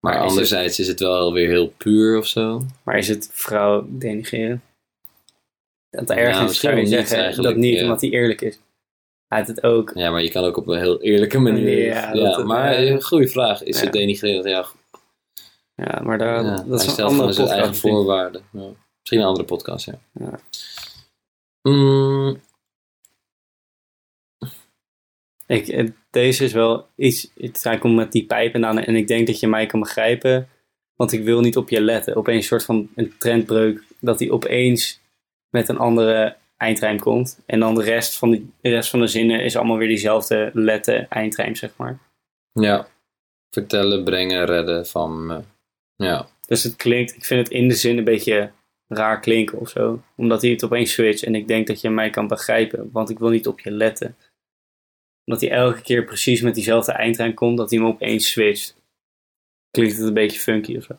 [0.00, 2.62] Maar, Maar is anderzijds is het wel weer heel puur of zo.
[2.82, 4.62] Maar is het vrouw denigreren?
[5.90, 7.82] Dat ergens misschien zou je niet zeggen dat niet, ja.
[7.82, 8.58] omdat hij eerlijk is.
[9.26, 9.90] Hij heeft het ook.
[9.94, 11.84] Ja, maar je kan ook op een heel eerlijke manier.
[12.14, 13.62] Ja, maar een goede vraag.
[13.62, 13.84] Is Ja.
[13.84, 14.44] het denigrerend?
[14.44, 14.66] Ja,
[15.74, 18.42] Ja, maar daar, dat hij is een stelt gewoon zijn eigen voorwaarden.
[18.52, 18.68] Ja.
[18.98, 19.98] Misschien een andere podcast, ja.
[20.12, 20.38] Ja.
[21.62, 22.40] Mm,
[25.46, 27.30] Ik, eh, deze is wel iets.
[27.38, 30.48] Het, hij komt met die pijpen aan en ik denk dat je mij kan begrijpen.
[30.96, 32.16] Want ik wil niet op je letten.
[32.16, 33.82] Opeens een soort van een trendbreuk.
[34.00, 35.00] Dat hij opeens
[35.50, 37.40] met een andere eindrijm komt.
[37.46, 40.50] En dan de rest van de, de rest van de zinnen is allemaal weer diezelfde
[40.52, 41.98] letten eindrijm, zeg maar.
[42.52, 42.88] ja.
[43.50, 45.26] Vertellen, brengen, redden van...
[45.26, 45.40] me.
[45.96, 46.28] ja.
[46.46, 48.50] Dus het klinkt, ik vind het in de zin een beetje
[48.88, 50.02] raar klinken of zo.
[50.16, 53.18] Omdat hij het opeens switcht en ik denk dat je mij kan begrijpen, want ik
[53.18, 54.16] wil niet op je letten.
[55.30, 58.74] Omdat hij elke keer precies met diezelfde eindrijm komt, dat hij hem opeens switcht.
[59.70, 60.98] Klinkt het een beetje funky of zo.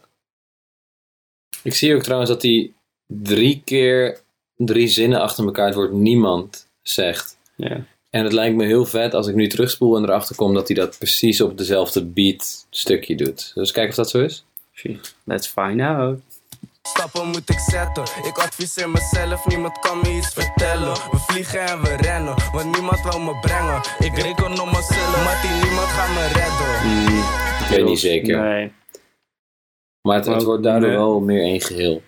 [1.64, 2.74] Ik zie ook trouwens dat hij
[3.08, 4.20] drie keer
[4.56, 7.38] drie zinnen achter elkaar het woord niemand zegt.
[7.56, 7.86] Ja.
[8.10, 10.78] En het lijkt me heel vet als ik nu terugspoel en erachter kom dat hij
[10.78, 13.52] dat precies op dezelfde beat stukje doet.
[13.56, 14.46] Dus kijk of dat zo is.
[15.24, 16.22] Let's find out.
[16.88, 18.04] Stappen moet ik zetten.
[18.04, 20.94] Ik adviseer mezelf, niemand kan me iets vertellen.
[20.94, 23.82] We vliegen en we rennen, want niemand wil me brengen.
[24.00, 26.72] Ik reken op mezelf, maar die niemand gaat me redden.
[26.88, 27.20] Mm,
[27.64, 28.42] Ik weet niet zeker.
[28.42, 28.72] Nee.
[30.02, 30.98] Maar het, wordt daardoor nee.
[30.98, 32.02] wel meer één geheel.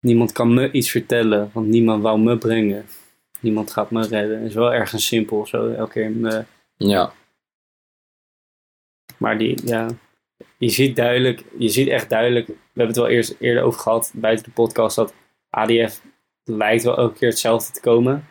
[0.00, 2.86] Niemand kan me iets vertellen, want niemand wou me brengen.
[3.40, 4.38] Niemand gaat me redden.
[4.38, 5.72] Het is wel ergens simpel zo.
[5.72, 6.44] Elke keer me
[6.76, 7.12] Ja,
[9.18, 9.88] Maar die, ja,
[10.56, 14.44] je ziet duidelijk, je ziet echt duidelijk, hebben het wel eerst eerder over gehad buiten
[14.44, 15.14] de podcast, dat
[15.50, 16.00] ADF
[16.44, 18.26] lijkt wel elke keer hetzelfde te komen.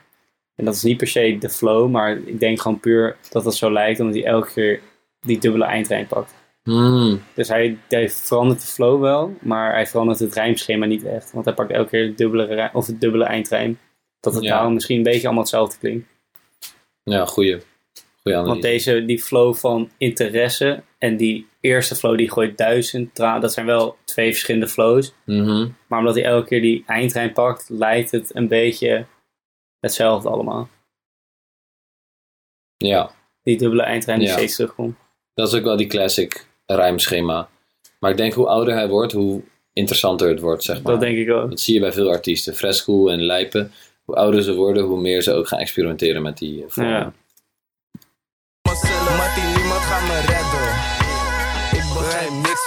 [0.55, 3.53] En dat is niet per se de flow, maar ik denk gewoon puur dat het
[3.53, 4.81] zo lijkt, omdat hij elke keer
[5.21, 6.33] die dubbele eindrijm pakt.
[6.63, 11.31] Hmm, Dus hij, hij verandert de flow wel, maar hij verandert het rijmschema niet echt.
[11.31, 13.79] Want hij pakt elke keer de dubbele, of het dubbele eindrijm.
[14.19, 14.49] Dat het Ja.
[14.49, 16.07] daarom misschien een beetje allemaal hetzelfde klinkt.
[17.03, 17.57] ja goeie,
[18.23, 23.41] goeie Want deze, die flow van interesse en die eerste flow die gooit duizend tranen,
[23.41, 25.13] dat zijn wel twee verschillende flows.
[25.25, 25.67] Mhm.
[25.87, 29.05] Maar omdat hij elke keer die eindrijm pakt, lijkt het een beetje
[29.79, 30.69] hetzelfde allemaal.
[32.77, 33.11] Ja,
[33.43, 34.33] Die dubbele eindrijm die Ja.
[34.33, 34.95] steeds terugkomt.
[35.33, 37.49] dat is ook wel die classic rijmschema.
[37.99, 39.41] Maar ik denk hoe ouder hij wordt, hoe
[39.73, 40.91] interessanter het wordt, zeg maar.
[40.91, 41.49] Dat denk ik ook.
[41.49, 42.55] Dat zie je bij veel artiesten.
[42.55, 43.71] Fresco en Lijpen.
[44.05, 46.93] Hoe ouder ze worden, hoe meer ze ook gaan experimenteren met die eh, vormen.
[46.93, 47.13] Ja.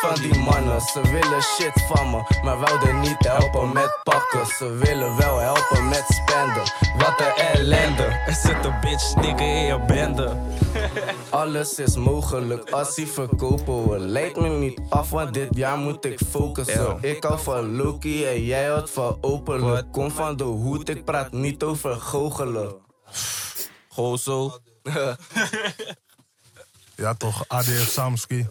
[0.04, 4.46] Van die mannen, ze willen shit van me, maar wouden niet helpen met pakken.
[4.46, 6.62] Ze willen wel helpen met spenden.
[6.96, 10.36] Wat een ellende, er zit een bitch nigga in je bende.
[11.30, 13.98] Alles is mogelijk als hij verkopen.
[13.98, 16.98] Lijkt me niet af, want dit jaar moet ik focussen.
[17.00, 19.92] Ik hou van Loki en jij houdt van openlijk.
[19.92, 22.74] Kom van de hoed, ik praat niet over goochelen.
[23.88, 24.58] Gozo.
[26.96, 28.46] Ja toch, ADF Samski.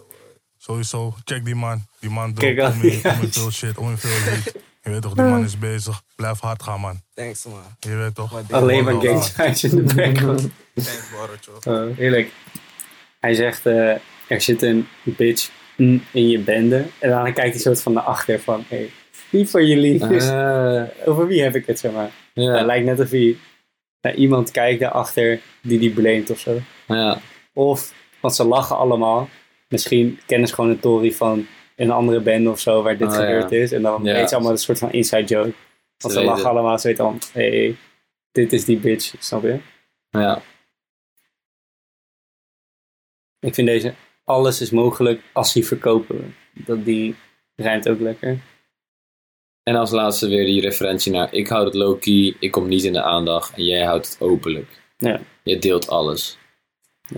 [0.64, 1.82] Sowieso, check die man.
[1.99, 3.16] Die man doet om in, ja.
[3.16, 4.55] om in veel shit, om in veel weed.
[4.84, 6.01] Je weet toch, die man is bezig.
[6.16, 7.01] Blijf hard gaan, man.
[7.14, 7.61] Thanks man.
[7.80, 8.51] Je weet toch.
[8.51, 10.49] Alleen maar gangsigns in de background.
[10.74, 12.32] Thanks heerlijk.
[13.20, 13.89] Hij zegt, eh,
[14.28, 15.49] er zit een bitch
[16.11, 16.86] in je bende.
[16.99, 18.89] En dan kijkt hij soort van naar achter van, hey,
[19.30, 20.07] Niet voor jullie.
[20.07, 22.11] Dus Eh, over wie heb ik het, zeg maar?
[22.34, 23.38] Het lijkt net of hij
[24.01, 26.59] naar iemand kijkt daarachter die die blamet of zo.
[26.88, 27.18] ja,
[27.53, 29.30] Of, want ze lachen allemaal.
[29.74, 33.13] Misschien kennen ze gewoon een Tory van een andere band of zo waar dit Oh,
[33.13, 33.57] gebeurd ja.
[33.57, 33.71] is.
[33.71, 34.13] En dan Ja.
[34.13, 35.53] weet ze allemaal een soort van inside joke.
[35.97, 37.76] Want ze, lachen allemaal, ze weten hé, hey,
[38.32, 39.59] dit is die bitch, snap je?
[40.09, 40.41] ja.
[43.39, 43.93] Ik vind deze,
[44.24, 46.36] alles is mogelijk als die verkopen.
[46.53, 47.15] Dat die
[47.55, 48.39] rijmt ook lekker.
[49.63, 52.93] En als laatste weer die referentie naar ik houd het low-key, ik kom niet in
[52.93, 54.82] de aandacht en jij houdt het openlijk.
[54.97, 55.21] Ja.
[55.43, 56.38] Je deelt alles.
[57.09, 57.17] Ik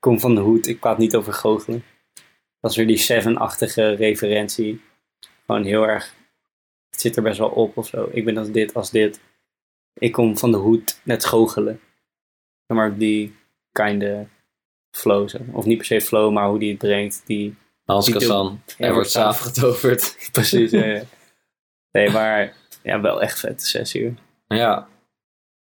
[0.00, 1.84] kom van de hoed, ik praat niet over goochelen.
[2.60, 4.80] Dat is weer die Seven-achtige referentie.
[5.46, 6.14] Gewoon heel erg,
[6.90, 8.08] het zit er best wel op of zo.
[8.12, 9.20] Ik ben als dit, als dit.
[9.94, 11.80] Ik kom van de hoed, net goochelen.
[12.66, 13.34] Maar die
[13.72, 14.26] kinda
[14.90, 17.22] flow, of niet per se flow, maar hoe die het brengt.
[17.26, 20.16] Die, Hans Kazan, Ja, er wordt saaf getoverd.
[20.32, 21.02] precies, ja, ja.
[21.92, 24.04] Nee, maar ja, wel echt vette sessie.
[24.04, 24.14] hoor.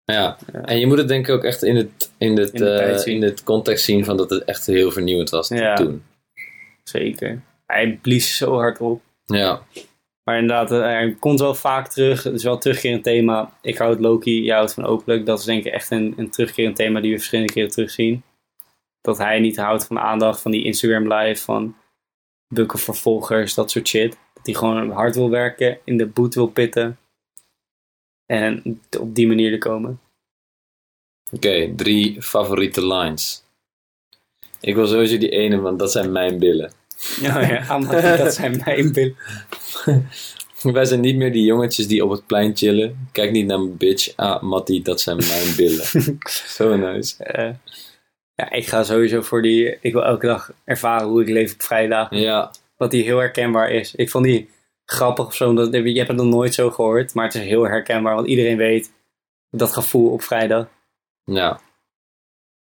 [0.05, 0.37] Ja.
[0.53, 0.61] ja.
[0.61, 3.07] En je moet het denk ik ook echt in het, in het, In de eh,
[3.07, 5.75] in het context zien van dat het echt heel vernieuwend was Ja.
[5.75, 6.03] toen.
[6.83, 7.41] Zeker.
[7.67, 9.03] Hij blies zo hard op.
[9.27, 9.63] Ja.
[10.25, 12.23] Maar inderdaad, eh, hij komt wel vaak terug.
[12.23, 13.53] Het is wel een terugkerend thema.
[13.63, 15.27] Ik hou het Loki, jij houdt van openlijk.
[15.27, 18.23] Dat is denk ik echt een, een terugkerend thema die we verschillende keren terugzien.
[19.01, 21.77] Dat hij niet houdt van aandacht van die Instagram live, van
[22.49, 24.11] bukken voor volgers, dat soort shit.
[24.35, 26.99] Dat hij gewoon hard wil werken, in de boet wil pitten.
[28.27, 30.01] En op die manier er komen.
[31.31, 33.43] Oké, drie favoriete lines.
[34.61, 36.73] Ik wil sowieso die ene, want dat zijn mijn billen.
[37.21, 39.17] Ja, ja, dat zijn mijn billen.
[40.73, 43.09] Wij zijn niet meer die jongetjes die op het plein chillen.
[43.13, 44.17] Kijk niet naar mijn bitch.
[44.17, 45.85] Ah, Mattie, dat zijn mijn billen.
[46.57, 47.25] Zo nice.
[47.25, 47.51] Eh,
[48.35, 49.77] ja, ik ga sowieso voor die.
[49.81, 52.11] Ik wil elke dag ervaren hoe ik leef op vrijdag.
[52.11, 53.95] Ja, dat die heel herkenbaar is.
[53.95, 54.49] Ik vond die
[54.85, 57.63] grappig of zo, omdat je hebt het nog nooit zo gehoord, maar het is heel
[57.63, 58.93] herkenbaar, want iedereen weet
[59.51, 60.69] dat gevoel op vrijdag.
[61.25, 61.61] ja.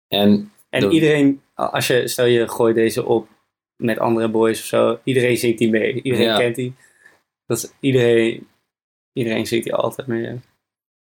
[0.08, 3.28] En En iedereen, als je, stel je gooit deze op
[3.76, 6.02] met andere boys of zo, iedereen zingt die mee.
[6.02, 6.36] Iedereen Ja.
[6.38, 6.74] kent die.
[7.46, 8.48] Dat is iedereen,
[9.12, 10.22] iedereen zingt die altijd mee.
[10.22, 10.34] ja.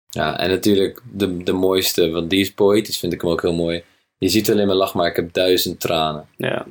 [0.06, 3.54] Ja, en natuurlijk de, de mooiste, want die is poëtisch, vind ik hem ook heel
[3.54, 3.84] mooi.
[4.18, 6.28] Je ziet alleen maar lach, maar ik heb duizend tranen.
[6.36, 6.66] Ja,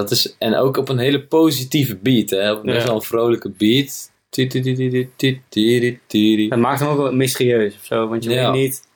[0.00, 2.52] dat is, en ook op een hele positieve beat, hè?
[2.52, 4.12] Op een best wel een vrolijke beat.
[6.50, 8.88] Het maakt hem ook wel mysterieus of zo, want je weet niet.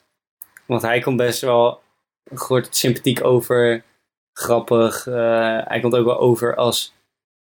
[0.65, 1.81] Want hij komt best wel,
[2.69, 3.83] sympathiek over,
[4.33, 5.07] grappig.
[5.07, 6.93] Eh, hij komt ook wel over als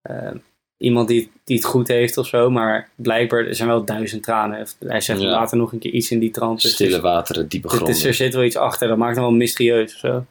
[0.01, 0.31] eh,
[0.77, 2.49] iemand die, het goed heeft of zo.
[2.49, 4.67] Maar blijkbaar er zijn wel duizend tranen.
[4.79, 6.61] Hij zegt later nog een keer iets in die trant.
[6.61, 8.03] Dus Stille wateren, diepe gronden.
[8.05, 8.87] Er zit wel iets achter.
[8.87, 10.25] Dat maakt hem wel mysterieus of zo.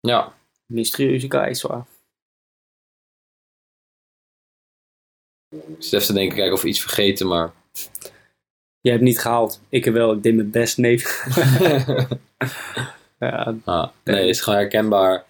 [0.00, 0.32] Ja.
[0.74, 1.86] Mysterieuze guy, zwaar.
[5.50, 7.52] ik zit even te denken, kijken of we iets vergeten, maar...
[8.80, 9.60] Jij hebt niet gehaald.
[9.68, 10.96] Ik heb wel, ik deed mijn best, nee.
[13.18, 15.24] ja, ah, nee, het is gewoon herkenbaar.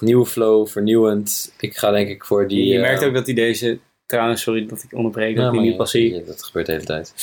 [0.00, 1.54] Nieuwe flow, vernieuwend.
[1.58, 2.66] Ik ga denk ik voor die...
[2.66, 5.52] je eh, merkt ook dat hij deze, trouwens, sorry dat ik onderbreek, dat ja, ik
[5.52, 6.14] die maar nu pas zie.
[6.14, 7.14] ja, Dat gebeurt de hele tijd.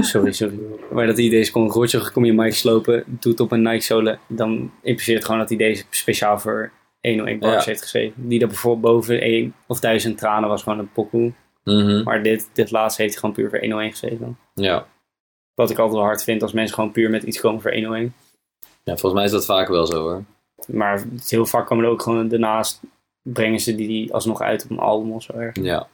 [0.00, 0.58] Sorry, sorry.
[0.92, 1.68] Maar dat hij deze kon
[2.12, 5.58] kom je mic slopen, doet op een Nike Solen, dan impliceert het gewoon dat hij
[5.58, 6.70] deze speciaal voor
[7.00, 7.70] 101 bars Ja.
[7.70, 8.28] heeft geschreven.
[8.28, 11.32] Die er bijvoorbeeld boven 1 of 1000 tranen was gewoon een pokoe.
[11.64, 14.38] Mhm, Maar dit, dit laatste heeft hij gewoon puur voor 101 geschreven.
[14.54, 14.86] Ja.
[15.54, 18.14] Wat ik altijd wel hard vind als mensen gewoon puur met iets komen voor 101.
[18.84, 20.24] ja, volgens mij is dat vaak wel zo hoor.
[20.66, 22.80] Maar heel vaak komen er ook gewoon daarnaast,
[23.22, 25.32] brengen ze die, alsnog uit op een album of zo.
[25.32, 25.56] erg.
[25.56, 25.88] Ja.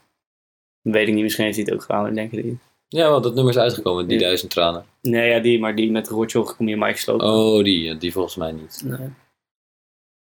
[0.81, 2.59] Dat weet ik niet, misschien heeft hij het ook gedaan, ik denk het niet.
[2.91, 4.85] Ja, want dat nummer is uitgekomen, die duizend tranen.
[5.01, 7.27] Nee, ja, die, maar die met rotje kom je mic slopen.
[7.27, 8.81] Oh, die, die volgens mij niet.
[8.85, 9.09] Nee.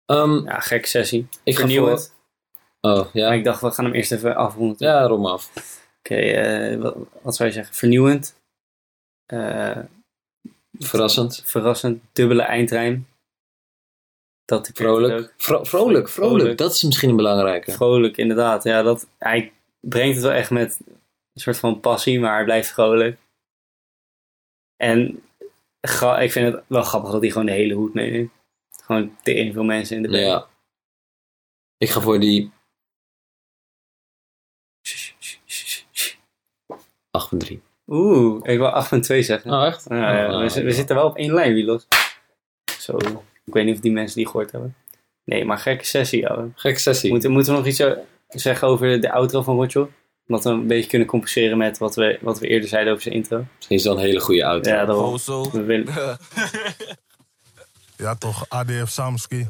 [0.05, 1.27] Ehm, Ja, gekke sessie.
[1.43, 2.13] ik Vernieuwend.
[2.81, 3.27] Oh, ja.
[3.27, 4.75] Maar ik dacht, we gaan hem eerst even afronden.
[4.87, 5.51] Ja, rom af.
[5.99, 7.75] Oké, eh, wat, wat zou je zeggen?
[7.75, 8.35] Vernieuwend.
[9.25, 9.77] Eh,
[10.79, 11.41] Verrassend.
[11.45, 12.03] verrassend.
[12.13, 13.07] Dubbele eindrijm.
[14.45, 15.33] Dat Vrolijk.
[15.37, 16.09] Vro- vrolijk, vrolijk.
[16.09, 16.57] Vrolijk.
[16.57, 17.71] Dat is misschien een belangrijke.
[17.71, 18.63] Vrolijk, inderdaad.
[18.63, 20.79] Ja, dat, hij brengt het wel echt met
[21.37, 23.19] een soort van passie, maar hij blijft vrolijk.
[24.75, 25.23] En
[26.19, 28.31] ik vind het wel grappig dat hij gewoon de hele hoed meeneemt.
[28.83, 30.23] Gewoon tegen veel mensen in de band.
[30.23, 30.47] Ja.
[31.77, 32.51] Ik ga voor die
[37.51, 37.57] 8.3.
[37.87, 39.51] Oeh, ik wil 8.2 zeggen.
[39.51, 39.85] Oh, echt?
[39.89, 41.87] Ja, ja, Oh, we, we zitten wel op één lijn, Wielos.
[42.79, 42.97] Zo,
[43.45, 44.75] ik weet niet of die mensen die gehoord hebben.
[45.23, 46.49] Nee, maar gekke sessie, ouwe.
[46.55, 47.11] Gekke sessie.
[47.11, 49.91] Moeten, moeten we nog iets eh, zeggen over de outro van Rotjo?
[50.27, 53.15] Omdat we een beetje kunnen compenseren met wat we, wat we eerder zeiden over zijn
[53.15, 53.45] intro.
[53.55, 54.69] Misschien is dat een hele goede auto.
[54.69, 55.17] Ja, daarom.
[55.17, 55.51] Zo.
[55.51, 55.93] We willen,
[57.97, 58.45] Ja, toch.
[58.49, 59.47] ADF Samski.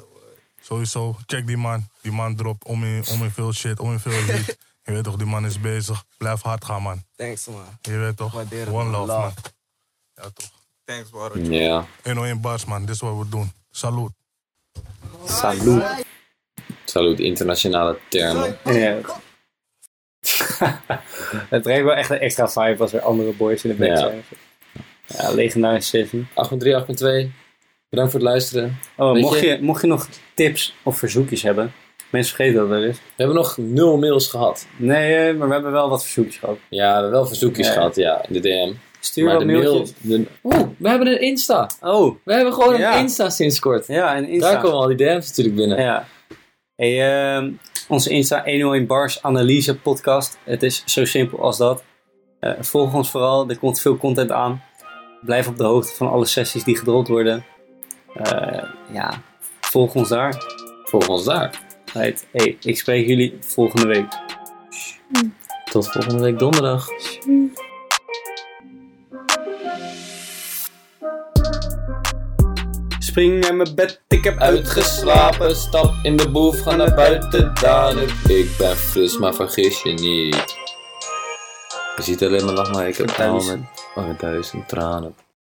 [0.62, 1.88] Sowieso, check die man.
[2.02, 4.58] Die man dropt om in, om in veel shit, om in veel lied.
[4.86, 6.04] Je weet toch, die man is bezig.
[6.18, 7.04] Blijf hard gaan, man.
[7.16, 7.66] Thanks, man.
[7.82, 8.90] Je weet toch, one man.
[8.90, 9.20] love, Love.
[9.20, 9.34] man.
[10.16, 10.52] Ja, toch.
[10.86, 11.30] Thanks, bro.
[11.40, 11.86] Ja.
[12.04, 12.86] 101 bars, man.
[12.86, 13.52] Dit is wat we doen.
[13.72, 14.12] Salut.
[15.26, 15.84] Salut.
[16.86, 18.58] Salut, internationale termen.
[18.64, 18.98] Ja.
[21.50, 23.98] het brengt wel echt een extra vibe als er andere boys in de band Ja.
[23.98, 24.24] zijn.
[25.06, 26.28] Ja, legendarische sessie.
[26.34, 26.74] 8.3,
[27.28, 27.32] 8.2.
[27.90, 28.80] Bedankt voor het luisteren.
[28.98, 31.74] Oh, Weet mocht je- je, mocht je nog tips of verzoekjes hebben,
[32.10, 32.98] mensen vergeten dat wel eens.
[32.98, 34.68] We hebben nog nul mails gehad.
[34.78, 36.58] Nee, eh, maar we hebben wel wat verzoekjes gehad.
[36.70, 37.74] Ja, we hebben wel verzoekjes Ja.
[37.74, 38.74] gehad, ja, in de DM.
[39.00, 39.62] Stuur maar wat de mail...
[39.74, 39.94] mailtjes.
[40.02, 41.70] de- Oeh, we hebben een Insta.
[41.82, 42.98] Oh, We hebben gewoon een.
[43.00, 43.88] Insta sinds kort.
[43.88, 44.52] ja, en Insta.
[44.52, 45.82] Daar komen al die DM's natuurlijk binnen.
[45.82, 46.08] Ja.
[46.78, 47.52] Hey, ehm,
[47.88, 50.38] onze Insta 101 Bars Analyse podcast.
[50.44, 51.84] Het is zo simpel als dat.
[52.40, 54.64] Eh, volg ons vooral, er komt veel content aan.
[55.22, 57.46] Blijf op de hoogte van alle sessies die gedropt worden.
[58.14, 59.22] Eh, ja,
[59.62, 60.36] volg ons daar.
[60.84, 61.62] Volg ons daar.
[61.94, 62.28] Right.
[62.32, 64.08] Hey, ik spreek jullie volgende week.
[65.72, 66.88] Tot volgende week donderdag.
[73.18, 78.12] Spring naar mijn bed, ik heb Uitgeslapen, stap in de boef, ga naar buiten dadelijk.
[78.12, 80.36] Ik ben fris, maar vergis je niet.
[81.96, 83.60] Je ziet alleen maar lach, maar ik heb met
[83.96, 85.16] oh, duizend tranen.